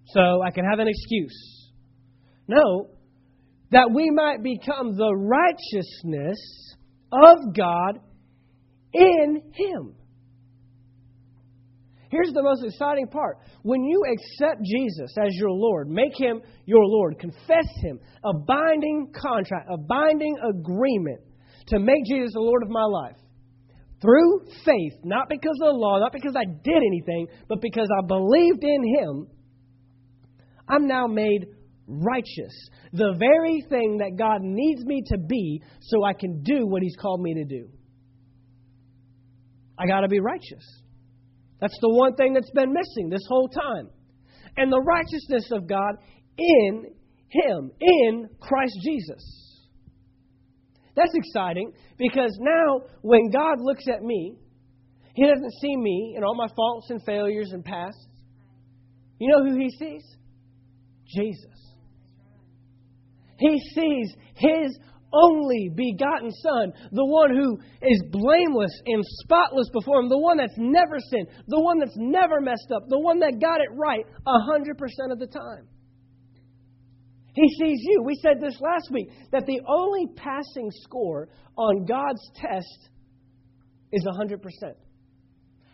So 0.08 0.41
I 0.41 0.51
can 0.51 0.65
have 0.65 0.80
an 0.80 0.88
excuse. 0.88 1.69
No, 2.47 2.89
that 3.71 3.91
we 3.93 4.10
might 4.10 4.43
become 4.43 4.95
the 4.95 5.13
righteousness 5.13 6.75
of 7.12 7.38
God 7.56 7.99
in 8.93 9.41
Him. 9.54 9.95
Here's 12.10 12.34
the 12.34 12.43
most 12.43 12.63
exciting 12.65 13.08
part. 13.08 13.38
When 13.63 13.84
you 13.86 14.04
accept 14.12 14.62
Jesus 14.63 15.15
as 15.17 15.34
your 15.36 15.51
Lord, 15.51 15.89
make 15.89 16.17
Him 16.17 16.41
your 16.65 16.84
Lord, 16.86 17.19
confess 17.19 17.67
Him, 17.82 17.99
a 18.25 18.34
binding 18.34 19.13
contract, 19.13 19.69
a 19.71 19.77
binding 19.77 20.36
agreement 20.43 21.21
to 21.67 21.80
make 21.80 22.04
Jesus 22.06 22.34
the 22.34 22.41
Lord 22.41 22.63
of 22.63 22.69
my 22.69 22.84
life. 22.84 23.15
Through 24.02 24.48
faith, 24.66 24.94
not 25.04 25.30
because 25.30 25.58
of 25.62 25.74
the 25.74 25.78
law, 25.78 26.00
not 26.00 26.12
because 26.12 26.36
I 26.36 26.46
did 26.46 26.78
anything, 26.78 27.28
but 27.48 27.62
because 27.62 27.88
I 27.96 28.06
believed 28.06 28.64
in 28.64 28.84
Him, 28.98 29.28
I'm 30.68 30.88
now 30.88 31.06
made 31.06 31.46
righteous. 31.88 32.70
The 32.94 33.16
very 33.20 33.64
thing 33.70 33.98
that 33.98 34.18
God 34.18 34.42
needs 34.42 34.84
me 34.86 35.04
to 35.08 35.18
be 35.18 35.62
so 35.82 36.04
I 36.04 36.14
can 36.14 36.42
do 36.42 36.66
what 36.66 36.82
He's 36.82 36.96
called 36.96 37.22
me 37.22 37.36
to 37.36 37.46
do. 37.46 37.70
I 39.78 39.86
got 39.86 40.02
to 40.02 40.08
be 40.08 40.20
righteous. 40.20 40.82
That's 41.60 41.78
the 41.80 41.90
one 41.90 42.16
thing 42.16 42.34
that's 42.34 42.52
been 42.52 42.74
missing 42.74 43.10
this 43.10 43.26
whole 43.30 43.50
time. 43.50 43.90
And 44.58 44.72
the 44.72 44.82
righteousness 44.82 45.50
of 45.52 45.68
God 45.68 45.96
in 46.38 46.86
Him, 47.28 47.72
in 47.80 48.30
Christ 48.40 48.78
Jesus. 48.84 49.51
That's 50.95 51.13
exciting 51.13 51.71
because 51.97 52.38
now 52.39 52.82
when 53.01 53.30
God 53.32 53.60
looks 53.60 53.86
at 53.88 54.01
me, 54.01 54.36
He 55.15 55.25
doesn't 55.25 55.54
see 55.62 55.75
me 55.77 56.13
and 56.15 56.25
all 56.25 56.36
my 56.36 56.47
faults 56.56 56.89
and 56.89 57.01
failures 57.04 57.51
and 57.54 57.63
past. 57.63 58.08
You 59.19 59.30
know 59.30 59.43
who 59.43 59.58
He 59.58 59.69
sees? 59.69 60.04
Jesus. 61.08 61.75
He 63.38 63.60
sees 63.73 64.15
His 64.36 64.77
only 65.13 65.69
begotten 65.75 66.32
Son, 66.32 66.71
the 66.91 67.06
one 67.06 67.32
who 67.32 67.58
is 67.82 68.04
blameless 68.12 68.71
and 68.86 69.04
spotless 69.23 69.69
before 69.73 69.99
Him, 69.99 70.10
the 70.10 70.17
one 70.17 70.38
that's 70.38 70.58
never 70.58 70.97
sinned, 70.99 71.27
the 71.47 71.60
one 71.60 71.80
that's 71.80 71.95
never 71.95 72.41
messed 72.41 72.71
up, 72.73 72.84
the 72.88 72.99
one 72.99 73.19
that 73.19 73.39
got 73.41 73.60
it 73.60 73.69
right 73.73 74.06
100% 74.25 75.12
of 75.12 75.19
the 75.19 75.27
time. 75.27 75.67
He 77.34 77.48
sees 77.60 77.80
you. 77.82 78.04
We 78.04 78.15
said 78.15 78.41
this 78.41 78.60
last 78.60 78.89
week 78.91 79.10
that 79.32 79.46
the 79.46 79.62
only 79.67 80.08
passing 80.15 80.70
score 80.84 81.30
on 81.58 81.86
God's 81.86 82.22
test 82.36 82.89
is 83.91 84.06
100%. 84.06 84.38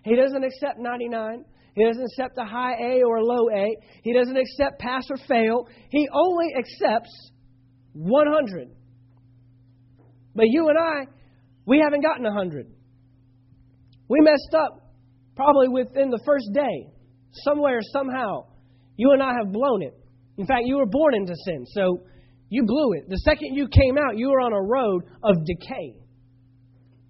He 0.04 0.16
doesn't 0.16 0.44
accept 0.44 0.80
99. 0.80 1.46
He 1.76 1.86
doesn't 1.86 2.04
accept 2.04 2.38
a 2.38 2.46
high 2.46 2.74
A 2.74 3.04
or 3.04 3.18
a 3.18 3.24
low 3.24 3.50
A. 3.50 3.76
He 4.04 4.14
doesn't 4.14 4.38
accept 4.38 4.80
pass 4.80 5.04
or 5.10 5.18
fail. 5.28 5.68
He 5.90 6.08
only 6.12 6.48
accepts 6.58 7.32
100. 7.94 8.70
But 10.36 10.46
you 10.48 10.70
and 10.70 10.78
I, 10.78 11.12
we 11.66 11.80
haven't 11.84 12.02
gotten 12.02 12.24
100. 12.24 12.68
We 14.08 14.20
messed 14.22 14.56
up 14.56 14.94
probably 15.36 15.68
within 15.68 16.10
the 16.10 16.22
first 16.26 16.50
day. 16.54 16.92
Somewhere, 17.44 17.80
somehow, 17.92 18.46
you 18.96 19.12
and 19.12 19.22
I 19.22 19.34
have 19.38 19.52
blown 19.52 19.84
it. 19.84 19.94
In 20.38 20.46
fact, 20.46 20.64
you 20.66 20.78
were 20.78 20.86
born 20.86 21.16
into 21.16 21.34
sin, 21.46 21.66
so 21.68 22.04
you 22.50 22.64
blew 22.66 22.94
it. 22.94 23.10
The 23.10 23.18
second 23.18 23.56
you 23.56 23.68
came 23.68 23.98
out, 23.98 24.18
you 24.18 24.30
were 24.30 24.42
on 24.42 24.54
a 24.54 24.62
road 24.62 25.04
of 25.24 25.46
decay 25.46 25.96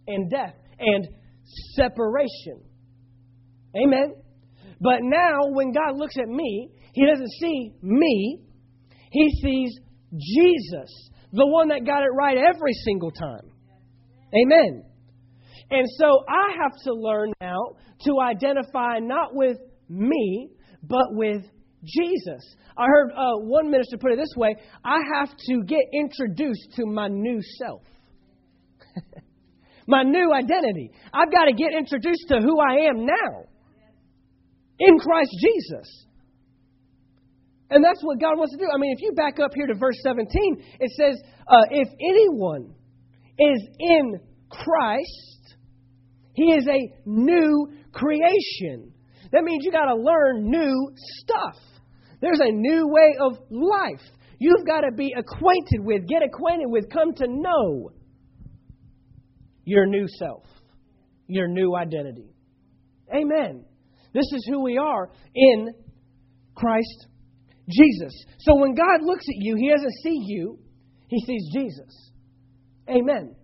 and 0.08 0.30
death 0.30 0.56
and 0.80 1.08
separation. 1.76 2.64
Amen. 3.76 4.16
But 4.80 5.00
now, 5.02 5.40
when 5.50 5.72
God 5.72 5.98
looks 5.98 6.16
at 6.18 6.28
me, 6.28 6.70
He 6.94 7.06
doesn't 7.06 7.32
see 7.40 7.74
me, 7.82 8.40
He 9.12 9.30
sees 9.42 9.80
Jesus 10.12 11.10
the 11.34 11.46
one 11.46 11.70
that 11.70 11.86
got 11.86 12.04
it 12.04 12.14
right 12.18 12.38
every 12.38 12.74
single 12.86 13.12
time. 13.12 13.52
Amen. 14.34 14.84
And 15.70 15.88
so 15.98 16.24
I 16.28 16.56
have 16.62 16.72
to 16.86 16.94
learn 16.94 17.34
now 17.42 17.76
to 18.06 18.20
identify 18.22 19.00
not 19.00 19.36
with 19.36 19.58
me, 19.90 20.50
but 20.82 21.08
with 21.12 21.44
Jesus. 21.88 22.56
I 22.78 22.86
heard 22.86 23.12
uh, 23.12 23.38
one 23.38 23.72
minister 23.72 23.98
put 23.98 24.12
it 24.12 24.18
this 24.18 24.34
way 24.36 24.56
I 24.84 25.00
have 25.16 25.30
to 25.30 25.64
get 25.64 25.82
introduced 25.94 26.74
to 26.76 26.86
my 26.86 27.08
new 27.08 27.40
self, 27.58 27.82
my 29.88 30.04
new 30.04 30.32
identity. 30.34 30.92
I've 31.14 31.32
got 31.32 31.46
to 31.46 31.54
get 31.54 31.74
introduced 31.74 32.28
to 32.30 32.40
who 32.40 32.60
I 32.60 32.90
am 32.90 33.06
now 33.06 33.46
in 34.80 35.00
Christ 35.00 35.32
Jesus. 35.42 36.06
And 37.70 37.84
that's 37.84 38.02
what 38.02 38.20
God 38.20 38.38
wants 38.38 38.54
to 38.54 38.60
do. 38.60 38.70
I 38.74 38.78
mean, 38.78 38.94
if 38.96 39.02
you 39.02 39.12
back 39.12 39.40
up 39.44 39.52
here 39.54 39.68
to 39.68 39.76
verse 39.76 39.98
17, 40.04 40.28
it 40.80 40.92
says, 40.92 41.22
uh, 41.48 41.66
If 41.70 41.90
anyone 42.00 42.74
is 43.38 43.68
in 43.80 44.20
Christ, 44.50 45.56
he 46.34 46.54
is 46.54 46.66
a 46.68 46.94
new 47.06 47.68
creation. 47.92 48.94
That 49.32 49.44
means 49.44 49.66
you 49.66 49.72
got 49.72 49.86
to 49.86 49.96
learn 49.96 50.50
new 50.50 50.92
stuff. 50.96 51.56
There's 52.22 52.40
a 52.42 52.52
new 52.52 52.88
way 52.88 53.16
of 53.20 53.38
life. 53.50 54.02
You've 54.40 54.66
got 54.66 54.82
to 54.82 54.92
be 54.92 55.14
acquainted 55.18 55.80
with, 55.80 56.08
get 56.08 56.24
acquainted 56.24 56.68
with, 56.70 56.90
come 56.92 57.14
to 57.16 57.28
know 57.28 57.92
your 59.66 59.86
new 59.86 60.08
self, 60.08 60.44
your 61.28 61.48
new 61.48 61.76
identity. 61.76 62.30
Amen. 63.14 63.66
This 64.14 64.26
is 64.34 64.48
who 64.50 64.64
we 64.64 64.78
are 64.78 65.10
in 65.36 65.74
Christ 66.56 67.08
Jesus. 67.70 68.26
So 68.40 68.56
when 68.56 68.74
God 68.74 69.02
looks 69.02 69.26
at 69.28 69.36
you, 69.36 69.56
He 69.56 69.70
doesn't 69.70 69.94
see 70.04 70.24
you, 70.26 70.60
He 71.08 71.20
sees 71.26 71.50
Jesus. 71.54 72.12
Amen. 72.90 73.36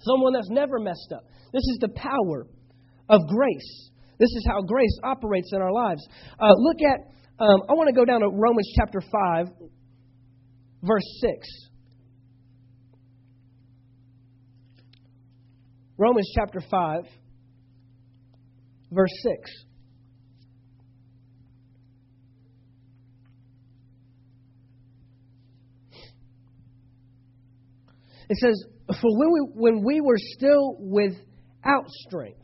Someone 0.00 0.32
that's 0.32 0.50
never 0.50 0.78
messed 0.78 1.12
up. 1.14 1.24
This 1.52 1.62
is 1.62 1.78
the 1.80 1.88
power 1.88 2.46
of 3.08 3.20
grace. 3.26 3.90
This 4.18 4.30
is 4.30 4.46
how 4.46 4.62
grace 4.62 4.98
operates 5.02 5.50
in 5.52 5.62
our 5.62 5.72
lives. 5.72 6.06
Uh, 6.38 6.52
look 6.56 6.76
at, 6.82 7.00
um, 7.40 7.62
I 7.68 7.74
want 7.74 7.88
to 7.88 7.94
go 7.94 8.04
down 8.04 8.20
to 8.20 8.28
Romans 8.28 8.72
chapter 8.76 9.00
5, 9.00 9.46
verse 10.82 11.20
6. 11.20 11.48
Romans 15.96 16.30
chapter 16.34 16.60
5, 16.60 17.04
verse 18.90 19.10
6. 19.22 19.50
It 28.30 28.36
says, 28.36 28.64
For 29.00 29.18
when 29.18 29.32
we, 29.32 29.40
when 29.54 29.84
we 29.84 30.00
were 30.00 30.18
still 30.18 30.76
without 30.78 31.88
strength, 32.06 32.40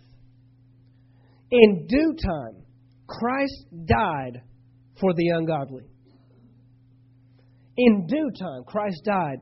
in 1.50 1.86
due 1.86 2.14
time, 2.24 2.64
Christ 3.06 3.66
died 3.84 4.42
for 5.00 5.12
the 5.14 5.28
ungodly. 5.28 5.84
In 7.76 8.06
due 8.06 8.30
time, 8.38 8.64
Christ 8.66 9.02
died 9.04 9.38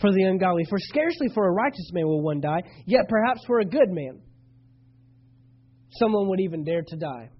for 0.00 0.12
the 0.12 0.22
ungodly. 0.22 0.64
For 0.68 0.78
scarcely 0.78 1.28
for 1.34 1.46
a 1.46 1.52
righteous 1.52 1.90
man 1.92 2.06
will 2.06 2.22
one 2.22 2.40
die, 2.40 2.62
yet 2.86 3.08
perhaps 3.08 3.44
for 3.46 3.60
a 3.60 3.64
good 3.64 3.90
man, 3.90 4.20
someone 5.92 6.28
would 6.28 6.40
even 6.40 6.64
dare 6.64 6.82
to 6.86 6.96
die. 6.96 7.30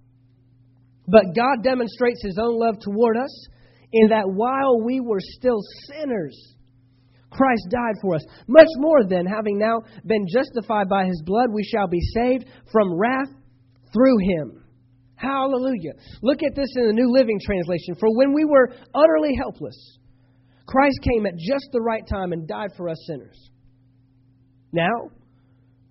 But 1.07 1.35
God 1.35 1.63
demonstrates 1.63 2.23
his 2.23 2.37
own 2.37 2.57
love 2.59 2.79
toward 2.79 3.17
us 3.17 3.47
in 3.91 4.09
that 4.09 4.29
while 4.29 4.81
we 4.83 5.01
were 5.01 5.19
still 5.19 5.59
sinners, 5.87 6.55
Christ 7.29 7.67
died 7.69 7.95
for 8.01 8.15
us. 8.15 8.25
Much 8.47 8.67
more 8.77 9.03
then, 9.07 9.25
having 9.25 9.57
now 9.57 9.81
been 10.05 10.27
justified 10.27 10.87
by 10.89 11.05
his 11.05 11.21
blood, 11.25 11.49
we 11.51 11.63
shall 11.63 11.87
be 11.87 12.01
saved 12.13 12.45
from 12.71 12.97
wrath 12.97 13.29
through 13.93 14.17
him. 14.19 14.60
Hallelujah. 15.21 15.93
Look 16.23 16.41
at 16.41 16.55
this 16.55 16.69
in 16.75 16.87
the 16.87 16.93
New 16.93 17.11
Living 17.11 17.39
Translation. 17.45 17.95
For 17.99 18.09
when 18.15 18.33
we 18.33 18.43
were 18.43 18.73
utterly 18.95 19.35
helpless, 19.35 19.99
Christ 20.65 20.97
came 21.03 21.25
at 21.25 21.37
just 21.37 21.67
the 21.71 21.81
right 21.81 22.05
time 22.07 22.31
and 22.31 22.47
died 22.47 22.71
for 22.75 22.89
us 22.89 22.97
sinners. 23.05 23.37
Now, 24.71 25.11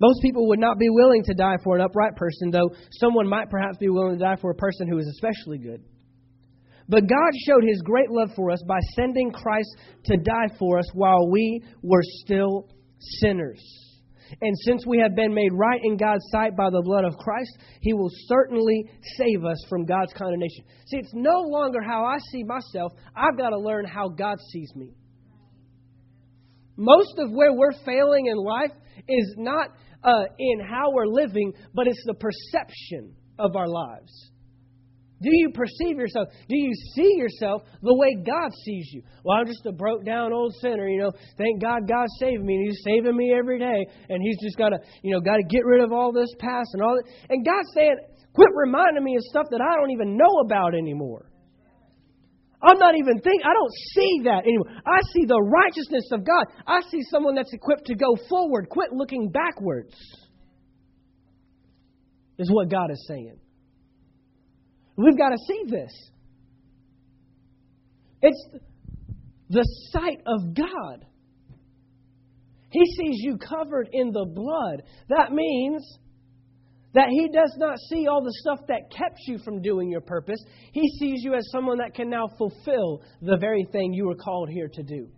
most 0.01 0.21
people 0.23 0.49
would 0.49 0.59
not 0.59 0.79
be 0.79 0.89
willing 0.89 1.23
to 1.25 1.35
die 1.35 1.59
for 1.63 1.77
an 1.77 1.83
upright 1.83 2.17
person, 2.17 2.51
though 2.51 2.71
someone 2.93 3.29
might 3.29 3.51
perhaps 3.51 3.77
be 3.79 3.89
willing 3.89 4.19
to 4.19 4.25
die 4.25 4.37
for 4.41 4.51
a 4.51 4.55
person 4.55 4.89
who 4.89 4.99
is 4.99 5.07
especially 5.07 5.59
good. 5.59 5.85
But 6.89 7.03
God 7.03 7.31
showed 7.47 7.63
his 7.63 7.83
great 7.83 8.11
love 8.11 8.31
for 8.35 8.51
us 8.51 8.63
by 8.67 8.81
sending 8.97 9.31
Christ 9.31 9.77
to 10.07 10.17
die 10.17 10.49
for 10.59 10.79
us 10.79 10.87
while 10.93 11.31
we 11.31 11.63
were 11.83 12.03
still 12.03 12.69
sinners. 12.99 13.63
And 14.41 14.57
since 14.65 14.87
we 14.87 14.99
have 14.99 15.15
been 15.15 15.35
made 15.35 15.53
right 15.53 15.81
in 15.83 15.97
God's 15.97 16.25
sight 16.31 16.57
by 16.57 16.71
the 16.71 16.83
blood 16.83 17.05
of 17.05 17.17
Christ, 17.17 17.59
He 17.81 17.93
will 17.93 18.11
certainly 18.27 18.85
save 19.17 19.45
us 19.45 19.59
from 19.69 19.85
God's 19.85 20.13
condemnation. 20.13 20.65
See, 20.87 20.99
it's 20.99 21.15
no 21.15 21.41
longer 21.41 21.81
how 21.83 22.05
I 22.05 22.19
see 22.31 22.45
myself. 22.45 22.93
I've 23.17 23.37
got 23.37 23.51
to 23.51 23.59
learn 23.59 23.87
how 23.87 24.09
God 24.09 24.39
sees 24.53 24.73
me. 24.75 24.95
Most 26.77 27.19
of 27.19 27.31
where 27.31 27.53
we're 27.53 27.79
failing 27.85 28.27
in 28.27 28.37
life 28.37 28.73
is 29.09 29.35
not 29.37 29.69
uh, 30.03 30.25
in 30.39 30.61
how 30.61 30.93
we're 30.93 31.07
living, 31.07 31.53
but 31.75 31.87
it's 31.87 32.03
the 32.07 32.15
perception 32.15 33.15
of 33.39 33.57
our 33.57 33.69
lives. 33.69 34.30
Do 35.23 35.29
you 35.31 35.51
perceive 35.51 35.99
yourself? 35.99 36.29
Do 36.49 36.57
you 36.57 36.73
see 36.95 37.17
yourself 37.17 37.63
the 37.83 37.95
way 37.95 38.17
God 38.25 38.51
sees 38.65 38.89
you? 38.93 39.03
Well, 39.23 39.37
I'm 39.37 39.47
just 39.47 39.67
a 39.67 39.73
broke 39.73 40.05
down 40.05 40.33
old 40.33 40.55
sinner, 40.63 40.89
you 40.89 40.99
know. 40.99 41.13
Thank 41.37 41.61
God 41.61 41.87
God 41.87 42.07
saved 42.19 42.43
me, 42.43 42.55
and 42.55 42.67
He's 42.67 42.83
saving 42.85 43.17
me 43.17 43.35
every 43.37 43.59
day, 43.59 43.87
and 44.09 44.23
He's 44.23 44.39
just 44.43 44.57
got 44.57 44.71
to, 44.71 44.79
you 45.03 45.13
know, 45.13 45.21
got 45.21 45.37
to 45.37 45.45
get 45.45 45.65
rid 45.67 45.83
of 45.83 45.93
all 45.93 46.11
this 46.13 46.31
past 46.39 46.71
and 46.73 46.83
all 46.83 46.97
that. 46.97 47.05
And 47.29 47.45
God's 47.45 47.69
saying, 47.75 47.97
quit 48.33 48.49
reminding 48.55 49.05
me 49.05 49.17
of 49.17 49.23
stuff 49.25 49.47
that 49.51 49.61
I 49.61 49.77
don't 49.79 49.91
even 49.91 50.17
know 50.17 50.41
about 50.45 50.75
anymore. 50.75 51.27
I'm 52.63 52.79
not 52.79 52.95
even 52.97 53.21
thinking, 53.21 53.45
I 53.45 53.55
don't 53.55 53.73
see 53.95 54.21
that 54.25 54.45
anymore. 54.45 54.69
I 54.87 55.01
see 55.13 55.25
the 55.27 55.41
righteousness 55.41 56.09
of 56.13 56.25
God. 56.25 56.45
I 56.67 56.81
see 56.91 57.01
someone 57.11 57.35
that's 57.35 57.53
equipped 57.53 57.87
to 57.87 57.95
go 57.95 58.17
forward. 58.29 58.69
Quit 58.71 58.93
looking 58.93 59.31
backwards, 59.31 59.95
is 62.39 62.51
what 62.51 62.71
God 62.71 62.91
is 62.91 63.05
saying. 63.07 63.39
We've 64.97 65.17
got 65.17 65.31
to 65.31 65.39
see 65.47 65.63
this. 65.69 66.11
It's 68.23 68.49
the 69.49 69.65
sight 69.93 70.21
of 70.27 70.55
God. 70.55 71.07
He 72.71 72.85
sees 72.85 73.23
you 73.23 73.39
covered 73.39 73.89
in 73.93 74.13
the 74.13 74.27
blood. 74.27 74.83
That 75.09 75.33
means 75.33 75.99
that 76.95 77.09
He 77.09 77.29
does 77.29 77.55
not 77.59 77.77
see 77.89 78.07
all 78.07 78.23
the 78.23 78.35
stuff 78.43 78.61
that 78.69 78.91
kept 78.97 79.19
you 79.27 79.39
from 79.39 79.63
doing 79.63 79.91
your 79.91 80.01
purpose. 80.01 80.39
He 80.73 80.89
sees 80.99 81.23
you 81.25 81.35
as 81.35 81.49
someone 81.51 81.79
that 81.79 81.95
can 81.95 82.09
now 82.09 82.29
fulfill 82.39 83.03
the 83.23 83.37
very 83.39 83.67
thing 83.73 83.93
you 83.93 84.07
were 84.07 84.15
called 84.15 84.51
here 84.51 84.69
to 84.69 84.83
do. 84.83 85.09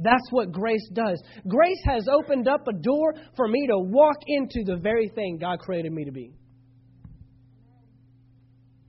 That's 0.00 0.26
what 0.30 0.52
grace 0.52 0.88
does. 0.92 1.22
Grace 1.46 1.80
has 1.86 2.08
opened 2.08 2.48
up 2.48 2.66
a 2.66 2.72
door 2.72 3.14
for 3.36 3.46
me 3.46 3.66
to 3.68 3.78
walk 3.78 4.16
into 4.26 4.64
the 4.64 4.76
very 4.76 5.08
thing 5.14 5.38
God 5.38 5.60
created 5.60 5.92
me 5.92 6.04
to 6.04 6.12
be. 6.12 6.32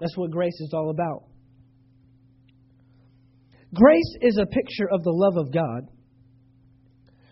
That's 0.04 0.18
what 0.18 0.32
grace 0.32 0.60
is 0.60 0.74
all 0.74 0.89
about. 0.89 1.24
Grace 3.74 4.18
is 4.20 4.38
a 4.38 4.46
picture 4.46 4.89
of 4.92 5.02
the 5.02 5.13
love 5.13 5.38
of 5.38 5.54
God, 5.54 5.88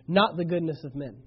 not 0.08 0.38
the 0.38 0.46
goodness 0.46 0.82
of 0.86 0.96
men. 0.96 1.22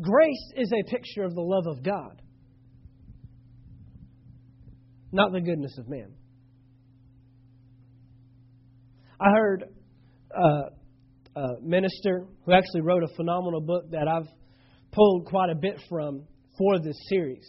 Grace 0.00 0.52
is 0.56 0.72
a 0.72 0.90
picture 0.90 1.22
of 1.22 1.36
the 1.36 1.40
love 1.40 1.68
of 1.68 1.84
God, 1.84 2.20
not 5.12 5.30
the 5.30 5.40
goodness 5.40 5.78
of 5.78 5.88
man. 5.88 6.12
I 9.20 9.30
heard 9.30 9.64
uh, 10.36 11.40
a 11.40 11.60
minister 11.62 12.26
who 12.44 12.52
actually 12.52 12.80
wrote 12.80 13.04
a 13.04 13.14
phenomenal 13.14 13.60
book 13.60 13.92
that 13.92 14.08
I've 14.08 14.26
pulled 14.90 15.26
quite 15.26 15.50
a 15.50 15.54
bit 15.54 15.80
from 15.88 16.24
for 16.58 16.80
this 16.80 16.96
series. 17.08 17.46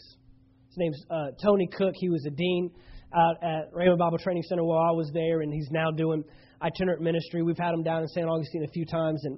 His 0.74 0.80
name's 0.80 1.06
uh, 1.12 1.28
Tony 1.40 1.68
Cooke. 1.68 1.94
He 1.94 2.10
was 2.10 2.26
a 2.26 2.32
dean 2.32 2.72
out 3.16 3.36
at 3.44 3.72
Rhema 3.74 3.96
Bible 3.96 4.18
Training 4.18 4.42
Center 4.42 4.64
while 4.64 4.82
I 4.82 4.92
was 4.92 5.12
there, 5.14 5.42
and 5.42 5.54
he's 5.54 5.70
now 5.70 5.92
doing 5.92 6.24
itinerant 6.64 7.00
ministry. 7.00 7.44
We've 7.44 7.60
had 7.60 7.76
him 7.76 7.84
down 7.84 8.02
in 8.02 8.08
St. 8.08 8.28
Augustine 8.28 8.64
a 8.64 8.72
few 8.72 8.84
times, 8.88 9.24
and 9.24 9.38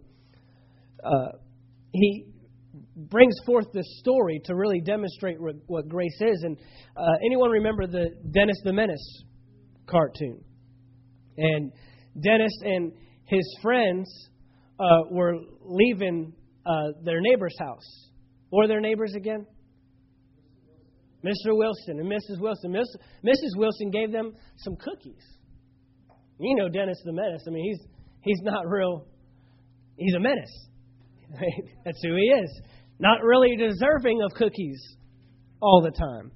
uh, 1.04 1.38
he 1.91 2.28
brings 2.95 3.36
forth 3.45 3.65
this 3.74 3.86
story 4.00 4.39
to 4.45 4.56
really 4.56 4.80
demonstrate 4.80 5.41
what, 5.41 5.56
what 5.67 5.89
grace 5.89 6.17
is. 6.21 6.41
And 6.43 6.56
uh, 6.95 7.02
anyone 7.26 7.50
remember 7.52 7.86
the 7.86 8.12
Dennis 8.32 8.62
the 8.63 8.71
Menace 8.71 9.24
cartoon? 9.88 10.41
And 11.38 11.74
Dennis 12.17 12.54
and 12.62 12.93
his 13.26 13.58
friends 13.62 14.30
uh, 14.80 15.02
were 15.12 15.34
leaving 15.65 16.32
uh, 16.65 16.71
their 17.04 17.19
neighbor's 17.19 17.58
house. 17.60 18.10
Or 18.52 18.69
their 18.69 18.80
neighbors 18.80 19.15
again? 19.17 19.45
Mr. 21.25 21.57
Wilson 21.57 21.99
and 21.99 22.09
Mrs. 22.09 22.39
Wilson. 22.39 22.71
Mrs. 22.71 23.57
Wilson 23.57 23.89
gave 23.89 24.11
them 24.11 24.33
some 24.57 24.75
cookies. 24.75 25.23
You 26.39 26.55
know 26.55 26.69
Dennis 26.69 27.01
the 27.03 27.13
Menace. 27.13 27.43
I 27.47 27.51
mean, 27.51 27.63
he's 27.65 27.88
he's 28.21 28.41
not 28.43 28.67
real. 28.67 29.07
He's 29.97 30.13
a 30.15 30.19
menace. 30.19 30.67
That's 31.85 32.01
who 32.03 32.15
he 32.15 32.23
is. 32.23 32.61
Not 32.99 33.23
really 33.23 33.55
deserving 33.55 34.21
of 34.21 34.31
cookies 34.38 34.97
all 35.61 35.81
the 35.81 35.91
time. 35.91 36.31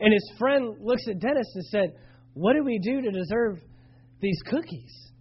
And 0.00 0.12
his 0.12 0.32
friend 0.38 0.76
looks 0.80 1.02
at 1.08 1.20
Dennis 1.20 1.46
and 1.54 1.64
said, 1.66 1.94
What 2.32 2.54
do 2.54 2.64
we 2.64 2.78
do 2.78 3.02
to 3.02 3.10
deserve 3.10 3.58
these 4.20 4.40
cookies? 4.46 5.12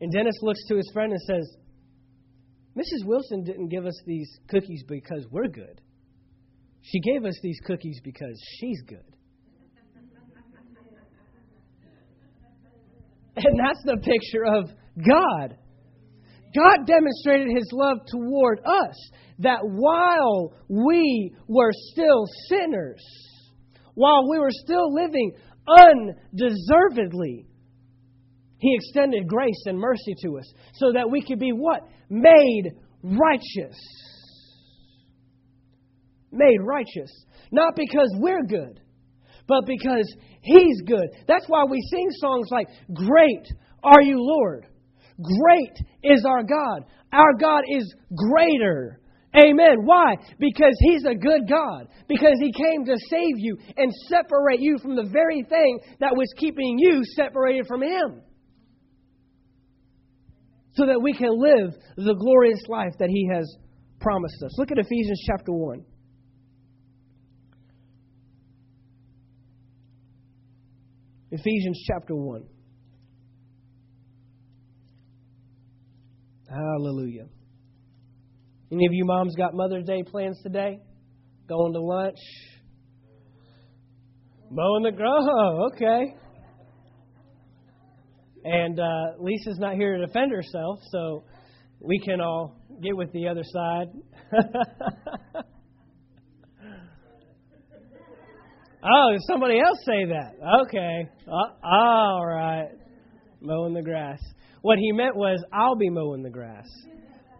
And 0.00 0.12
Dennis 0.12 0.34
looks 0.42 0.64
to 0.68 0.76
his 0.76 0.90
friend 0.92 1.12
and 1.12 1.20
says, 1.22 1.56
Mrs. 2.76 3.06
Wilson 3.06 3.44
didn't 3.44 3.68
give 3.68 3.86
us 3.86 4.00
these 4.06 4.28
cookies 4.48 4.84
because 4.86 5.26
we're 5.30 5.48
good. 5.48 5.80
She 6.82 7.00
gave 7.00 7.24
us 7.24 7.38
these 7.42 7.58
cookies 7.64 8.00
because 8.02 8.40
she's 8.58 8.80
good. 8.82 9.04
And 13.36 13.58
that's 13.58 13.82
the 13.84 13.96
picture 13.98 14.44
of 14.44 14.70
God. 14.96 15.56
God 16.54 16.86
demonstrated 16.86 17.48
his 17.54 17.70
love 17.72 17.98
toward 18.10 18.60
us 18.60 19.10
that 19.40 19.60
while 19.62 20.54
we 20.68 21.34
were 21.46 21.70
still 21.92 22.24
sinners, 22.48 23.04
while 23.94 24.28
we 24.28 24.38
were 24.38 24.50
still 24.50 24.92
living 24.92 25.32
undeservedly, 25.68 27.46
he 28.58 28.74
extended 28.74 29.28
grace 29.28 29.62
and 29.66 29.78
mercy 29.78 30.14
to 30.22 30.38
us 30.38 30.52
so 30.74 30.92
that 30.94 31.10
we 31.10 31.22
could 31.22 31.38
be 31.38 31.52
what? 31.52 31.82
Made 32.10 32.72
righteous 33.02 33.78
made 36.32 36.58
righteous. 36.60 37.10
Not 37.50 37.76
because 37.76 38.10
we're 38.16 38.44
good, 38.44 38.80
but 39.46 39.66
because 39.66 40.12
He's 40.42 40.80
good. 40.86 41.08
That's 41.26 41.46
why 41.48 41.64
we 41.68 41.80
sing 41.90 42.08
songs 42.20 42.48
like, 42.50 42.68
Great 42.94 43.46
are 43.82 44.02
you, 44.02 44.16
Lord. 44.18 44.66
Great 45.20 45.74
is 46.04 46.24
our 46.24 46.42
God. 46.42 46.84
Our 47.12 47.34
God 47.40 47.64
is 47.68 47.92
greater. 48.14 49.00
Amen. 49.36 49.84
Why? 49.84 50.14
Because 50.38 50.76
He's 50.80 51.04
a 51.04 51.14
good 51.14 51.48
God. 51.48 51.88
Because 52.08 52.36
He 52.40 52.52
came 52.52 52.84
to 52.86 52.96
save 53.10 53.34
you 53.36 53.56
and 53.76 53.92
separate 54.08 54.60
you 54.60 54.78
from 54.78 54.96
the 54.96 55.08
very 55.10 55.42
thing 55.42 55.80
that 56.00 56.16
was 56.16 56.32
keeping 56.38 56.78
you 56.78 57.02
separated 57.16 57.66
from 57.66 57.82
Him. 57.82 58.22
So 60.74 60.86
that 60.86 61.02
we 61.02 61.12
can 61.12 61.30
live 61.32 61.74
the 61.96 62.14
glorious 62.14 62.62
life 62.68 62.92
that 63.00 63.10
He 63.10 63.28
has 63.32 63.44
promised 64.00 64.42
us. 64.44 64.56
Look 64.58 64.70
at 64.70 64.78
Ephesians 64.78 65.20
chapter 65.26 65.52
1. 65.52 65.84
Ephesians 71.30 71.84
chapter 71.86 72.14
1. 72.14 72.42
Hallelujah. 76.48 77.26
Any 78.72 78.86
of 78.86 78.92
you 78.92 79.04
moms 79.04 79.34
got 79.36 79.52
Mother's 79.52 79.84
Day 79.84 80.02
plans 80.02 80.40
today? 80.42 80.78
Going 81.46 81.74
to 81.74 81.80
lunch? 81.80 82.16
Mowing 84.50 84.84
the 84.84 84.92
grass? 84.92 85.22
Oh, 85.22 85.68
okay. 85.74 86.14
And 88.44 88.80
uh, 88.80 89.18
Lisa's 89.18 89.58
not 89.58 89.74
here 89.74 89.98
to 89.98 90.06
defend 90.06 90.32
herself, 90.32 90.78
so 90.90 91.24
we 91.80 92.00
can 92.00 92.22
all 92.22 92.56
get 92.82 92.96
with 92.96 93.12
the 93.12 93.28
other 93.28 93.44
side. 93.44 93.88
Oh, 98.82 99.12
did 99.12 99.20
somebody 99.26 99.58
else 99.58 99.78
say 99.84 100.06
that? 100.06 100.34
Okay. 100.66 101.08
Uh, 101.26 101.66
all 101.66 102.24
right. 102.24 102.68
Mowing 103.40 103.74
the 103.74 103.82
grass. 103.82 104.20
What 104.62 104.78
he 104.78 104.92
meant 104.92 105.16
was, 105.16 105.42
I'll 105.52 105.76
be 105.76 105.90
mowing 105.90 106.22
the 106.22 106.30
grass 106.30 106.66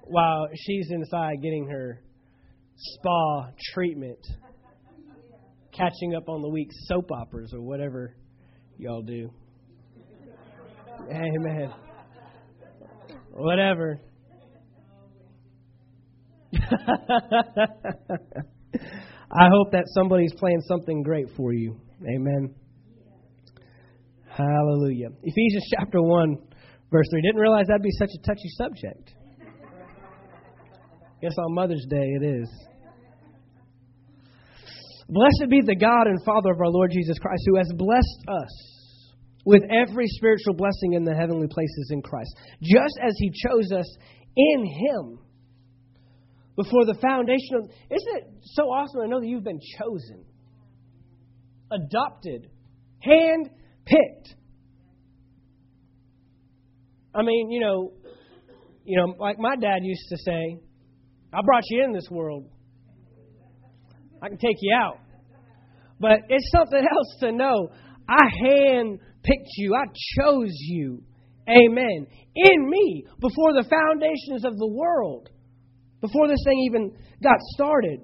while 0.04 0.48
she's 0.54 0.88
inside 0.90 1.36
getting 1.42 1.68
her 1.68 2.00
spa 2.76 3.50
treatment, 3.72 4.24
catching 5.72 6.14
up 6.16 6.28
on 6.28 6.42
the 6.42 6.48
week's 6.48 6.76
soap 6.86 7.10
operas 7.12 7.52
or 7.52 7.60
whatever 7.60 8.14
y'all 8.76 9.02
do. 9.02 9.30
Amen. 11.10 11.72
Whatever. 13.32 14.00
I 19.30 19.48
hope 19.52 19.72
that 19.72 19.84
somebody's 19.88 20.32
playing 20.38 20.62
something 20.62 21.02
great 21.02 21.26
for 21.36 21.52
you. 21.52 21.78
Amen. 22.02 22.54
Hallelujah. 24.30 25.08
Ephesians 25.22 25.66
chapter 25.78 26.00
1, 26.00 26.36
verse 26.90 27.06
3. 27.10 27.22
Didn't 27.22 27.40
realize 27.40 27.66
that'd 27.66 27.82
be 27.82 27.90
such 27.98 28.10
a 28.14 28.26
touchy 28.26 28.48
subject. 28.56 29.14
Guess 31.20 31.34
on 31.38 31.54
Mother's 31.54 31.84
Day 31.90 32.06
it 32.20 32.24
is. 32.24 32.48
Blessed 35.08 35.50
be 35.50 35.60
the 35.62 35.74
God 35.74 36.06
and 36.06 36.22
Father 36.24 36.52
of 36.52 36.60
our 36.60 36.68
Lord 36.68 36.90
Jesus 36.92 37.18
Christ, 37.18 37.42
who 37.46 37.56
has 37.56 37.70
blessed 37.74 38.24
us 38.28 39.14
with 39.44 39.62
every 39.70 40.06
spiritual 40.06 40.54
blessing 40.54 40.92
in 40.92 41.04
the 41.04 41.14
heavenly 41.14 41.48
places 41.48 41.90
in 41.90 42.02
Christ, 42.02 42.30
just 42.62 42.98
as 43.02 43.14
He 43.18 43.30
chose 43.30 43.72
us 43.72 43.96
in 44.36 44.64
Him 44.64 45.18
before 46.58 46.84
the 46.84 46.94
foundation 47.00 47.54
of. 47.54 47.64
Isn't 47.64 48.16
it 48.16 48.24
so 48.42 48.64
awesome 48.64 49.02
to 49.02 49.08
know 49.08 49.20
that 49.20 49.26
you've 49.26 49.44
been 49.44 49.60
chosen, 49.78 50.24
adopted, 51.70 52.50
hand 52.98 53.48
picked? 53.86 54.34
I 57.14 57.22
mean, 57.22 57.50
you 57.50 57.60
know, 57.60 57.92
you 58.84 58.96
know, 58.98 59.14
like 59.18 59.38
my 59.38 59.54
dad 59.54 59.78
used 59.82 60.08
to 60.08 60.16
say, 60.18 60.58
I 61.32 61.40
brought 61.44 61.62
you 61.70 61.84
in 61.84 61.92
this 61.92 62.08
world. 62.10 62.46
I 64.20 64.28
can 64.28 64.38
take 64.38 64.56
you 64.60 64.74
out. 64.74 64.98
But 66.00 66.18
it's 66.28 66.50
something 66.50 66.80
else 66.92 67.16
to 67.20 67.32
know. 67.32 67.68
I 68.08 68.24
hand 68.42 68.98
picked 69.22 69.50
you. 69.58 69.76
I 69.76 69.84
chose 70.20 70.52
you. 70.52 71.04
Amen. 71.48 72.06
In 72.34 72.68
me 72.68 73.04
before 73.20 73.52
the 73.52 73.64
foundations 73.68 74.44
of 74.44 74.58
the 74.58 74.66
world. 74.66 75.28
Before 76.00 76.28
this 76.28 76.42
thing 76.44 76.60
even 76.60 76.92
got 77.22 77.38
started. 77.54 78.00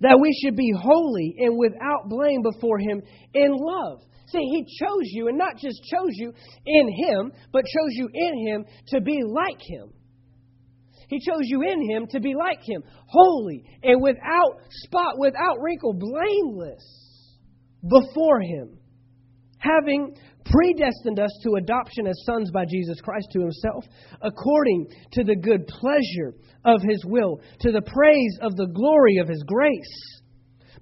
That 0.00 0.18
we 0.20 0.32
should 0.42 0.56
be 0.56 0.72
holy 0.74 1.34
and 1.38 1.58
without 1.58 2.08
blame 2.08 2.42
before 2.42 2.78
Him 2.78 3.02
in 3.34 3.52
love. 3.52 4.00
See, 4.28 4.38
He 4.38 4.64
chose 4.64 5.04
you, 5.04 5.28
and 5.28 5.36
not 5.36 5.56
just 5.58 5.82
chose 5.84 6.12
you 6.12 6.32
in 6.64 6.88
Him, 6.88 7.32
but 7.52 7.64
chose 7.64 7.92
you 7.92 8.08
in 8.12 8.46
Him 8.46 8.64
to 8.88 9.00
be 9.00 9.20
like 9.22 9.60
Him. 9.60 9.92
He 11.08 11.18
chose 11.18 11.42
you 11.42 11.62
in 11.62 11.90
Him 11.90 12.06
to 12.10 12.20
be 12.20 12.34
like 12.34 12.62
Him, 12.62 12.82
holy 13.08 13.64
and 13.82 14.00
without 14.00 14.60
spot, 14.70 15.18
without 15.18 15.60
wrinkle, 15.60 15.92
blameless 15.92 17.18
before 17.82 18.40
Him, 18.40 18.78
having 19.58 20.14
predestined 20.50 21.18
us 21.18 21.30
to 21.42 21.54
adoption 21.54 22.06
as 22.06 22.22
sons 22.24 22.50
by 22.50 22.64
Jesus 22.64 23.00
Christ 23.00 23.28
to 23.32 23.40
Himself, 23.40 23.84
according 24.20 24.88
to 25.12 25.24
the 25.24 25.36
good 25.36 25.66
pleasure 25.66 26.34
of 26.64 26.82
His 26.82 27.04
will, 27.06 27.40
to 27.60 27.72
the 27.72 27.82
praise 27.82 28.38
of 28.42 28.56
the 28.56 28.66
glory 28.66 29.18
of 29.18 29.28
His 29.28 29.42
grace, 29.46 30.20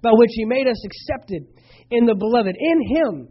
by 0.01 0.11
which 0.11 0.31
He 0.33 0.45
made 0.45 0.67
us 0.67 0.83
accepted 0.85 1.47
in 1.91 2.05
the 2.05 2.15
beloved. 2.15 2.55
In 2.57 2.81
Him, 2.95 3.29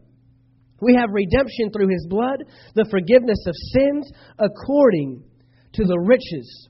we 0.81 0.95
have 0.95 1.11
redemption 1.13 1.71
through 1.73 1.89
His 1.89 2.07
blood, 2.09 2.45
the 2.75 2.87
forgiveness 2.91 3.45
of 3.47 3.55
sins, 3.73 4.11
according 4.39 5.25
to 5.75 5.85
the 5.85 5.99
riches 5.99 6.69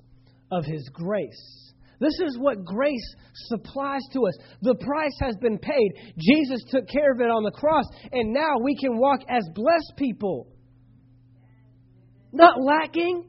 of 0.50 0.64
His 0.64 0.88
grace. 0.92 1.67
This 2.00 2.14
is 2.24 2.38
what 2.38 2.64
grace 2.64 3.14
supplies 3.34 4.02
to 4.12 4.26
us. 4.26 4.34
The 4.62 4.76
price 4.76 5.16
has 5.20 5.36
been 5.40 5.58
paid. 5.58 5.92
Jesus 6.18 6.62
took 6.68 6.88
care 6.88 7.12
of 7.12 7.20
it 7.20 7.30
on 7.30 7.42
the 7.42 7.50
cross, 7.50 7.84
and 8.12 8.32
now 8.32 8.58
we 8.62 8.76
can 8.76 8.98
walk 8.98 9.20
as 9.28 9.42
blessed 9.54 9.94
people. 9.96 10.46
Not 12.32 12.60
lacking, 12.60 13.24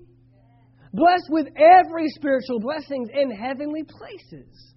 blessed 0.93 1.29
with 1.29 1.47
every 1.55 2.09
spiritual 2.09 2.59
blessings 2.59 3.09
in 3.13 3.31
heavenly 3.31 3.83
places. 3.83 4.75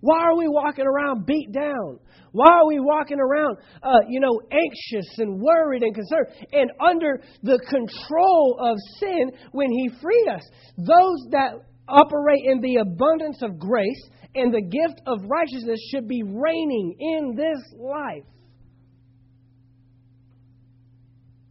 Why 0.00 0.20
are 0.20 0.36
we 0.36 0.48
walking 0.48 0.86
around 0.86 1.26
beat 1.26 1.52
down? 1.52 1.98
Why 2.32 2.46
are 2.46 2.66
we 2.66 2.78
walking 2.78 3.18
around, 3.18 3.58
uh, 3.82 4.00
you 4.08 4.20
know, 4.20 4.40
anxious 4.50 5.18
and 5.18 5.40
worried 5.40 5.82
and 5.82 5.94
concerned 5.94 6.28
and 6.52 6.70
under 6.80 7.20
the 7.42 7.58
control 7.68 8.56
of 8.60 8.76
sin 8.98 9.32
when 9.52 9.70
He 9.70 9.90
freed 10.00 10.28
us? 10.28 10.42
Those 10.78 11.26
that 11.32 11.52
operate 11.90 12.42
in 12.44 12.60
the 12.60 12.76
abundance 12.76 13.42
of 13.42 13.58
grace 13.58 14.08
and 14.34 14.54
the 14.54 14.62
gift 14.62 15.00
of 15.06 15.18
righteousness 15.28 15.80
should 15.90 16.06
be 16.06 16.22
reigning 16.22 16.96
in 16.98 17.34
this 17.36 17.60
life, 17.78 18.24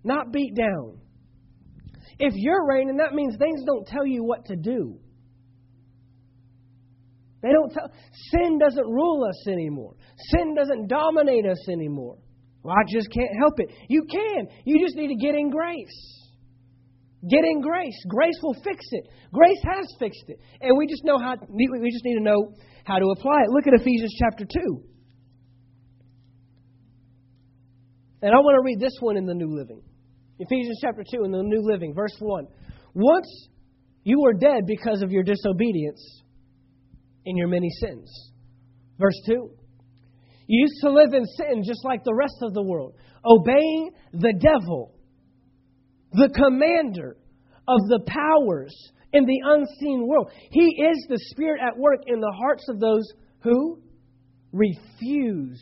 not 0.03 0.31
beat 0.31 0.55
down. 0.55 0.99
If 2.17 2.33
you're 2.35 2.67
reigning, 2.67 2.97
that 2.97 3.13
means 3.13 3.35
things 3.37 3.63
don't 3.65 3.87
tell 3.87 4.05
you 4.05 4.23
what 4.23 4.45
to 4.45 4.55
do. 4.55 4.99
They 7.41 7.49
don't 7.49 7.71
tell, 7.71 7.89
sin 8.31 8.59
doesn't 8.59 8.85
rule 8.85 9.25
us 9.27 9.47
anymore. 9.47 9.95
Sin 10.31 10.55
doesn't 10.55 10.87
dominate 10.87 11.45
us 11.45 11.69
anymore. 11.69 12.17
Well, 12.63 12.75
I 12.75 12.83
just 12.91 13.09
can't 13.11 13.31
help 13.39 13.53
it. 13.59 13.71
You 13.87 14.03
can. 14.11 14.47
You 14.65 14.85
just 14.85 14.97
need 14.97 15.07
to 15.07 15.15
get 15.15 15.35
in 15.35 15.49
grace. 15.49 16.18
Get 17.27 17.43
in 17.43 17.61
grace. 17.61 17.97
Grace 18.07 18.39
will 18.41 18.55
fix 18.63 18.85
it. 18.91 19.05
Grace 19.33 19.61
has 19.63 19.85
fixed 19.99 20.23
it. 20.27 20.39
And 20.61 20.77
we 20.77 20.87
just 20.87 21.03
know 21.03 21.17
how 21.17 21.35
we 21.49 21.91
just 21.91 22.05
need 22.05 22.15
to 22.15 22.23
know 22.23 22.53
how 22.85 22.99
to 22.99 23.05
apply 23.17 23.43
it. 23.43 23.49
Look 23.49 23.67
at 23.67 23.73
Ephesians 23.73 24.15
chapter 24.17 24.45
2. 24.45 24.83
And 28.21 28.31
I 28.33 28.39
want 28.39 28.55
to 28.55 28.63
read 28.63 28.79
this 28.79 28.97
one 28.99 29.17
in 29.17 29.25
the 29.25 29.33
New 29.33 29.55
Living. 29.55 29.81
Ephesians 30.39 30.79
chapter 30.81 31.03
2 31.03 31.23
in 31.25 31.31
the 31.31 31.43
New 31.43 31.61
Living, 31.61 31.93
verse 31.93 32.15
1. 32.19 32.47
Once 32.93 33.47
you 34.03 34.21
were 34.21 34.33
dead 34.33 34.65
because 34.65 35.01
of 35.01 35.11
your 35.11 35.23
disobedience, 35.23 36.23
in 37.25 37.37
your 37.37 37.47
many 37.47 37.69
sins. 37.69 38.31
Verse 38.97 39.19
2 39.27 39.33
You 40.47 40.61
used 40.61 40.81
to 40.81 40.91
live 40.91 41.13
in 41.13 41.25
sin 41.25 41.63
just 41.63 41.85
like 41.85 42.03
the 42.03 42.15
rest 42.15 42.35
of 42.41 42.53
the 42.53 42.63
world, 42.63 42.95
obeying 43.25 43.91
the 44.13 44.33
devil, 44.39 44.95
the 46.11 46.29
commander 46.33 47.17
of 47.67 47.79
the 47.87 47.99
powers 48.07 48.75
in 49.13 49.25
the 49.25 49.41
unseen 49.43 50.07
world. 50.07 50.31
He 50.51 50.83
is 50.83 51.05
the 51.07 51.19
spirit 51.31 51.61
at 51.61 51.77
work 51.77 52.01
in 52.07 52.19
the 52.19 52.33
hearts 52.37 52.67
of 52.69 52.79
those 52.79 53.05
who 53.41 53.79
refuse 54.51 55.61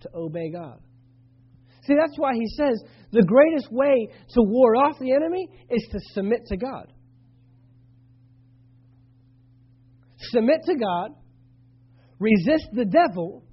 to 0.00 0.10
obey 0.14 0.50
God. 0.50 0.80
See, 1.86 1.94
that's 1.94 2.16
why 2.16 2.34
he 2.34 2.46
says 2.56 2.82
the 3.10 3.22
greatest 3.22 3.70
way 3.70 4.08
to 4.30 4.42
ward 4.42 4.76
off 4.76 4.98
the 4.98 5.12
enemy 5.12 5.48
is 5.68 5.86
to 5.90 5.98
submit 6.12 6.46
to 6.46 6.56
God. 6.56 6.92
Submit 10.16 10.60
to 10.66 10.76
God, 10.76 11.10
resist 12.18 12.68
the 12.72 12.84
devil, 12.84 13.44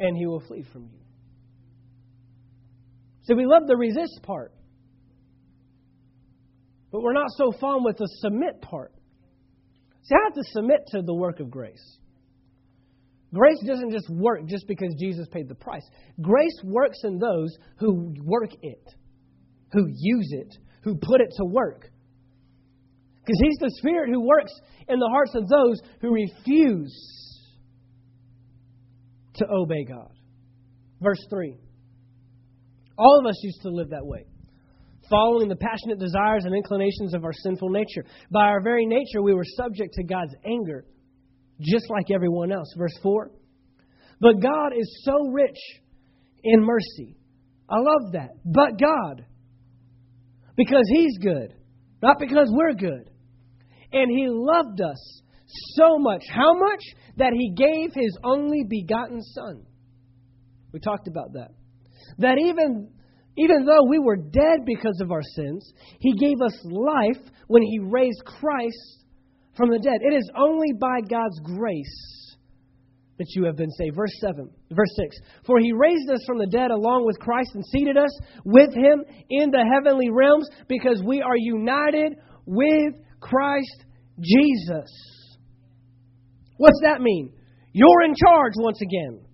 and 0.00 0.16
he 0.16 0.26
will 0.26 0.40
flee 0.40 0.64
from 0.72 0.90
you. 0.92 0.98
So 3.22 3.34
we 3.34 3.46
love 3.46 3.62
the 3.66 3.76
resist 3.76 4.20
part. 4.22 4.52
But 6.92 7.02
we're 7.02 7.12
not 7.12 7.30
so 7.36 7.52
fond 7.60 7.84
with 7.84 7.96
the 7.98 8.08
submit 8.20 8.60
part. 8.62 8.92
See, 10.02 10.14
I 10.14 10.18
have 10.24 10.34
to 10.34 10.50
submit 10.52 10.80
to 10.92 11.02
the 11.02 11.14
work 11.14 11.40
of 11.40 11.50
grace. 11.50 11.98
Grace 13.34 13.58
doesn't 13.66 13.90
just 13.90 14.08
work 14.08 14.46
just 14.46 14.66
because 14.68 14.94
Jesus 14.98 15.26
paid 15.30 15.48
the 15.48 15.54
price. 15.54 15.82
Grace 16.20 16.58
works 16.62 16.98
in 17.04 17.18
those 17.18 17.56
who 17.78 18.14
work 18.22 18.50
it, 18.62 18.94
who 19.72 19.86
use 19.88 20.28
it, 20.32 20.56
who 20.82 20.94
put 20.94 21.20
it 21.20 21.28
to 21.36 21.44
work. 21.44 21.90
Because 23.16 23.40
He's 23.42 23.58
the 23.58 23.72
Spirit 23.78 24.10
who 24.10 24.24
works 24.24 24.52
in 24.88 25.00
the 25.00 25.08
hearts 25.08 25.34
of 25.34 25.48
those 25.48 25.80
who 26.00 26.14
refuse 26.14 26.96
to 29.34 29.46
obey 29.50 29.84
God. 29.84 30.12
Verse 31.00 31.24
3. 31.28 31.58
All 32.96 33.18
of 33.18 33.26
us 33.26 33.38
used 33.42 33.60
to 33.62 33.70
live 33.70 33.90
that 33.90 34.06
way, 34.06 34.24
following 35.10 35.48
the 35.48 35.56
passionate 35.56 35.98
desires 35.98 36.44
and 36.44 36.54
inclinations 36.54 37.14
of 37.14 37.24
our 37.24 37.32
sinful 37.32 37.70
nature. 37.70 38.04
By 38.30 38.46
our 38.46 38.62
very 38.62 38.86
nature, 38.86 39.22
we 39.22 39.34
were 39.34 39.44
subject 39.56 39.94
to 39.94 40.04
God's 40.04 40.34
anger, 40.44 40.84
just 41.60 41.90
like 41.90 42.10
everyone 42.10 42.52
else. 42.52 42.72
Verse 42.76 42.96
4. 43.02 43.30
But 44.20 44.40
God 44.40 44.72
is 44.76 45.02
so 45.04 45.28
rich 45.30 45.58
in 46.42 46.62
mercy. 46.62 47.16
I 47.68 47.76
love 47.76 48.12
that. 48.12 48.30
But 48.44 48.78
God. 48.78 49.24
Because 50.56 50.88
He's 50.94 51.18
good, 51.18 51.54
not 52.02 52.18
because 52.18 52.48
we're 52.50 52.74
good. 52.74 53.10
And 53.92 54.10
he 54.10 54.26
loved 54.28 54.80
us 54.80 55.22
so 55.74 55.98
much. 55.98 56.22
How 56.28 56.54
much? 56.58 56.82
That 57.18 57.32
he 57.32 57.54
gave 57.56 57.94
his 57.94 58.16
only 58.22 58.64
begotten 58.68 59.22
Son. 59.22 59.64
We 60.72 60.80
talked 60.80 61.08
about 61.08 61.32
that. 61.32 61.52
That 62.18 62.38
even, 62.38 62.90
even 63.36 63.64
though 63.64 63.88
we 63.88 63.98
were 63.98 64.16
dead 64.16 64.64
because 64.64 65.00
of 65.00 65.10
our 65.10 65.22
sins, 65.22 65.72
he 66.00 66.14
gave 66.14 66.40
us 66.40 66.58
life 66.64 67.22
when 67.48 67.62
he 67.62 67.78
raised 67.80 68.24
Christ 68.24 69.04
from 69.56 69.70
the 69.70 69.78
dead. 69.78 70.00
It 70.00 70.14
is 70.14 70.30
only 70.36 70.72
by 70.78 71.00
God's 71.08 71.38
grace 71.40 72.36
that 73.18 73.26
you 73.34 73.44
have 73.44 73.56
been 73.56 73.70
saved. 73.70 73.96
Verse 73.96 74.12
7, 74.20 74.50
verse 74.70 74.94
6. 74.96 75.16
For 75.46 75.58
he 75.58 75.72
raised 75.72 76.10
us 76.10 76.20
from 76.26 76.38
the 76.38 76.46
dead 76.46 76.70
along 76.70 77.06
with 77.06 77.18
Christ 77.18 77.50
and 77.54 77.64
seated 77.66 77.96
us 77.96 78.10
with 78.44 78.74
him 78.74 79.04
in 79.30 79.50
the 79.50 79.64
heavenly 79.72 80.10
realms 80.10 80.48
because 80.68 81.02
we 81.04 81.22
are 81.22 81.36
united 81.36 82.16
with 82.46 82.94
Christ 83.20 83.84
Jesus. 84.20 84.90
What's 86.58 86.80
that 86.82 87.00
mean? 87.00 87.32
You're 87.72 88.02
in 88.04 88.14
charge 88.14 88.52
once 88.56 88.80
again. 88.80 89.25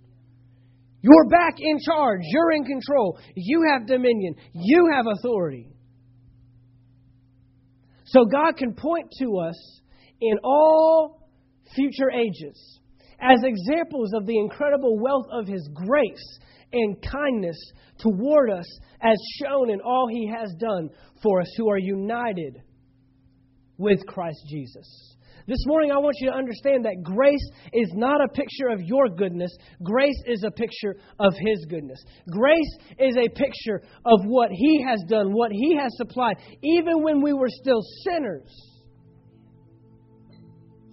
You're 1.03 1.29
back 1.29 1.55
in 1.59 1.79
charge. 1.85 2.21
You're 2.25 2.53
in 2.53 2.65
control. 2.65 3.19
You 3.35 3.65
have 3.71 3.87
dominion. 3.87 4.37
You 4.55 4.91
have 4.95 5.07
authority. 5.07 5.69
So 8.05 8.25
God 8.25 8.57
can 8.57 8.75
point 8.75 9.09
to 9.19 9.39
us 9.39 9.81
in 10.21 10.39
all 10.45 11.29
future 11.75 12.11
ages 12.11 12.81
as 13.21 13.43
examples 13.43 14.13
of 14.15 14.27
the 14.27 14.39
incredible 14.39 14.99
wealth 14.99 15.27
of 15.33 15.47
His 15.47 15.69
grace 15.75 16.39
and 16.73 16.97
kindness 17.03 17.57
toward 17.99 18.51
us, 18.51 18.67
as 19.01 19.17
shown 19.43 19.71
in 19.71 19.81
all 19.81 20.09
He 20.11 20.29
has 20.29 20.55
done 20.59 20.89
for 21.23 21.41
us 21.41 21.49
who 21.57 21.71
are 21.71 21.79
united 21.79 22.63
with 23.77 24.05
Christ 24.07 24.45
Jesus. 24.49 25.17
This 25.47 25.65
morning, 25.67 25.91
I 25.91 25.99
want 25.99 26.17
you 26.21 26.31
to 26.31 26.37
understand 26.37 26.85
that 26.85 27.03
grace 27.03 27.51
is 27.73 27.91
not 27.95 28.21
a 28.25 28.29
picture 28.29 28.69
of 28.69 28.81
your 28.81 29.09
goodness. 29.09 29.51
Grace 29.83 30.23
is 30.27 30.45
a 30.45 30.51
picture 30.51 30.97
of 31.19 31.35
His 31.35 31.67
goodness. 31.69 31.99
Grace 32.31 32.79
is 32.99 33.17
a 33.17 33.29
picture 33.29 33.83
of 34.07 34.21
what 34.27 34.51
He 34.53 34.85
has 34.87 35.03
done, 35.09 35.33
what 35.33 35.51
He 35.51 35.77
has 35.77 35.91
supplied. 35.97 36.37
Even 36.63 37.03
when 37.03 37.23
we 37.23 37.33
were 37.33 37.49
still 37.49 37.81
sinners, 38.05 38.51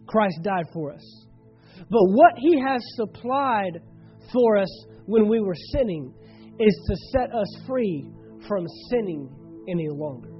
Christ 0.07 0.39
died 0.41 0.65
for 0.73 0.93
us. 0.93 1.25
But 1.89 2.03
what 2.07 2.33
He 2.37 2.59
has 2.59 2.81
supplied 2.95 3.81
for 4.33 4.57
us 4.57 4.85
when 5.05 5.27
we 5.27 5.39
were 5.39 5.55
sinning 5.71 6.13
is 6.59 6.75
to 6.87 6.95
set 7.11 7.33
us 7.33 7.47
free 7.67 8.09
from 8.47 8.65
sinning 8.89 9.29
any 9.69 9.89
longer. 9.89 10.38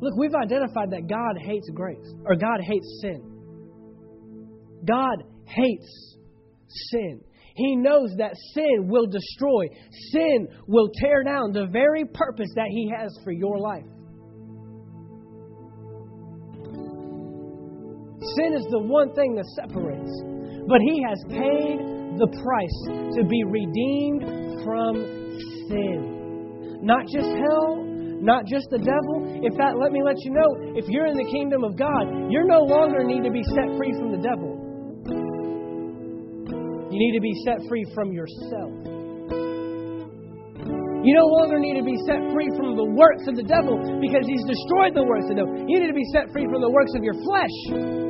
Look, 0.00 0.16
we've 0.16 0.34
identified 0.34 0.90
that 0.90 1.08
God 1.08 1.36
hates 1.40 1.68
grace, 1.74 2.14
or 2.24 2.34
God 2.34 2.60
hates 2.62 3.00
sin. 3.02 3.22
God 4.84 5.24
hates 5.44 6.16
sin. 6.90 7.20
He 7.54 7.76
knows 7.76 8.14
that 8.16 8.34
sin 8.54 8.88
will 8.88 9.06
destroy, 9.06 9.66
sin 10.12 10.48
will 10.66 10.88
tear 11.00 11.22
down 11.22 11.52
the 11.52 11.66
very 11.66 12.04
purpose 12.06 12.48
that 12.54 12.68
He 12.70 12.90
has 12.96 13.14
for 13.22 13.32
your 13.32 13.58
life. 13.58 13.84
Sin 18.36 18.54
is 18.54 18.66
the 18.70 18.78
one 18.78 19.12
thing 19.14 19.34
that 19.34 19.46
separates. 19.56 20.22
But 20.68 20.80
He 20.80 21.02
has 21.08 21.18
paid 21.28 21.78
the 22.18 22.28
price 22.42 23.16
to 23.16 23.24
be 23.24 23.44
redeemed 23.44 24.64
from 24.64 24.94
sin. 25.68 26.80
Not 26.82 27.04
just 27.12 27.28
hell, 27.28 27.89
not 28.20 28.44
just 28.46 28.68
the 28.70 28.78
devil. 28.78 29.24
In 29.42 29.52
fact, 29.56 29.76
let 29.80 29.92
me 29.92 30.02
let 30.04 30.16
you 30.20 30.30
know 30.30 30.76
if 30.76 30.84
you're 30.88 31.06
in 31.06 31.16
the 31.16 31.28
kingdom 31.32 31.64
of 31.64 31.76
God, 31.76 32.04
you 32.28 32.44
no 32.44 32.60
longer 32.60 33.02
need 33.04 33.24
to 33.24 33.30
be 33.32 33.42
set 33.56 33.68
free 33.76 33.92
from 33.96 34.12
the 34.12 34.20
devil. 34.20 34.60
You 36.90 36.98
need 36.98 37.14
to 37.16 37.22
be 37.22 37.34
set 37.44 37.58
free 37.68 37.86
from 37.94 38.12
yourself. 38.12 38.72
You 41.00 41.16
no 41.16 41.32
longer 41.32 41.58
need 41.58 41.80
to 41.80 41.86
be 41.86 41.96
set 42.04 42.20
free 42.36 42.52
from 42.60 42.76
the 42.76 42.84
works 42.84 43.24
of 43.24 43.36
the 43.36 43.46
devil 43.46 43.80
because 44.04 44.28
he's 44.28 44.44
destroyed 44.44 44.92
the 44.92 45.04
works 45.08 45.24
of 45.32 45.40
the 45.40 45.40
devil. 45.40 45.56
You 45.64 45.80
need 45.80 45.88
to 45.88 45.96
be 45.96 46.04
set 46.12 46.28
free 46.28 46.44
from 46.44 46.60
the 46.60 46.68
works 46.68 46.92
of 46.92 47.00
your 47.00 47.16
flesh. 47.24 48.09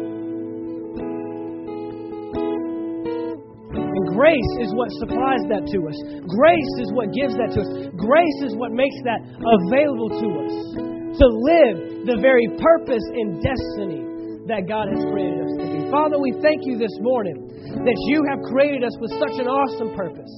Grace 4.20 4.52
is 4.60 4.68
what 4.76 4.92
supplies 5.00 5.40
that 5.48 5.64
to 5.64 5.78
us. 5.88 5.96
Grace 6.28 6.72
is 6.84 6.92
what 6.92 7.08
gives 7.16 7.32
that 7.40 7.56
to 7.56 7.64
us. 7.64 7.70
Grace 7.96 8.38
is 8.44 8.52
what 8.60 8.68
makes 8.68 9.00
that 9.08 9.24
available 9.32 10.12
to 10.12 10.28
us 10.44 10.56
to 11.16 11.24
live 11.24 12.04
the 12.04 12.20
very 12.20 12.44
purpose 12.60 13.06
and 13.16 13.40
destiny 13.40 14.04
that 14.44 14.68
God 14.68 14.92
has 14.92 15.00
created 15.08 15.40
us 15.40 15.52
to 15.56 15.64
be. 15.72 15.80
Father, 15.88 16.20
we 16.20 16.36
thank 16.44 16.68
you 16.68 16.76
this 16.76 16.92
morning 17.00 17.48
that 17.80 17.98
you 18.12 18.20
have 18.28 18.44
created 18.52 18.84
us 18.84 18.92
with 19.00 19.08
such 19.16 19.40
an 19.40 19.48
awesome 19.48 19.96
purpose, 19.96 20.32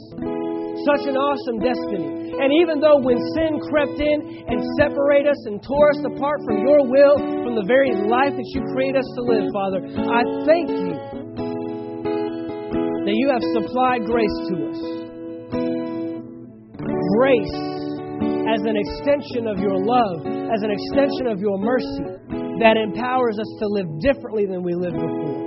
such 0.86 1.10
an 1.10 1.18
awesome 1.18 1.58
destiny. 1.58 2.38
And 2.38 2.54
even 2.62 2.78
though 2.78 3.02
when 3.02 3.18
sin 3.34 3.58
crept 3.66 3.98
in 3.98 4.46
and 4.46 4.62
separated 4.78 5.34
us 5.34 5.42
and 5.50 5.58
tore 5.58 5.90
us 5.90 6.06
apart 6.06 6.38
from 6.46 6.62
your 6.62 6.86
will, 6.86 7.18
from 7.18 7.58
the 7.58 7.66
very 7.66 7.98
life 7.98 8.30
that 8.30 8.48
you 8.54 8.62
created 8.78 9.02
us 9.02 9.10
to 9.18 9.22
live, 9.26 9.50
Father, 9.50 9.82
I 10.06 10.22
thank 10.46 10.70
you 10.70 11.21
that 13.12 13.20
you 13.20 13.28
have 13.28 13.44
supplied 13.52 14.08
grace 14.08 14.36
to 14.48 14.54
us. 14.72 14.80
Grace 17.20 17.60
as 18.48 18.64
an 18.64 18.72
extension 18.72 19.44
of 19.52 19.60
your 19.60 19.76
love, 19.76 20.24
as 20.24 20.64
an 20.64 20.72
extension 20.72 21.28
of 21.28 21.36
your 21.36 21.60
mercy, 21.60 22.08
that 22.64 22.80
empowers 22.80 23.36
us 23.36 23.50
to 23.60 23.68
live 23.68 23.84
differently 24.00 24.48
than 24.48 24.64
we 24.64 24.72
lived 24.72 24.96
before. 24.96 25.44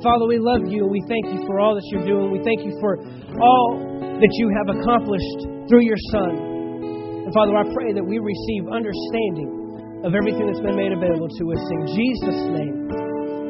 Father, 0.00 0.24
we 0.24 0.40
love 0.40 0.64
you 0.64 0.88
and 0.88 0.92
we 0.94 1.04
thank 1.12 1.28
you 1.28 1.44
for 1.44 1.60
all 1.60 1.76
that 1.76 1.84
you're 1.92 2.08
doing. 2.08 2.32
We 2.32 2.40
thank 2.40 2.64
you 2.64 2.72
for 2.80 2.96
all 3.44 3.76
that 4.00 4.32
you 4.40 4.48
have 4.56 4.72
accomplished 4.80 5.68
through 5.68 5.84
your 5.84 6.00
Son. 6.08 7.28
And 7.28 7.30
Father, 7.36 7.52
I 7.52 7.68
pray 7.76 7.92
that 7.92 8.06
we 8.06 8.16
receive 8.16 8.64
understanding 8.72 10.00
of 10.08 10.16
everything 10.16 10.48
that's 10.48 10.64
been 10.64 10.78
made 10.78 10.96
available 10.96 11.28
to 11.28 11.44
us 11.52 11.60
in 11.68 11.80
Jesus' 11.92 12.42
name. 12.48 12.88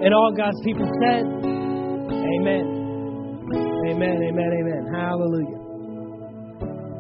And 0.03 0.11
all 0.11 0.35
God's 0.35 0.59
people 0.65 0.89
said, 1.07 1.38
Amen. 2.29 2.65
Amen, 3.89 4.19
amen, 4.29 4.51
amen. 4.61 4.83
Hallelujah. 4.93 5.61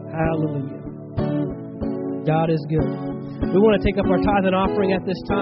Hallelujah. 0.08 0.80
God 2.24 2.48
is 2.48 2.64
good. 2.68 2.88
We 3.52 3.60
want 3.60 3.76
to 3.80 3.84
take 3.84 3.98
up 4.00 4.06
our 4.08 4.16
tithe 4.18 4.46
and 4.48 4.56
offering 4.56 4.92
at 4.92 5.04
this 5.04 5.20
time. 5.28 5.36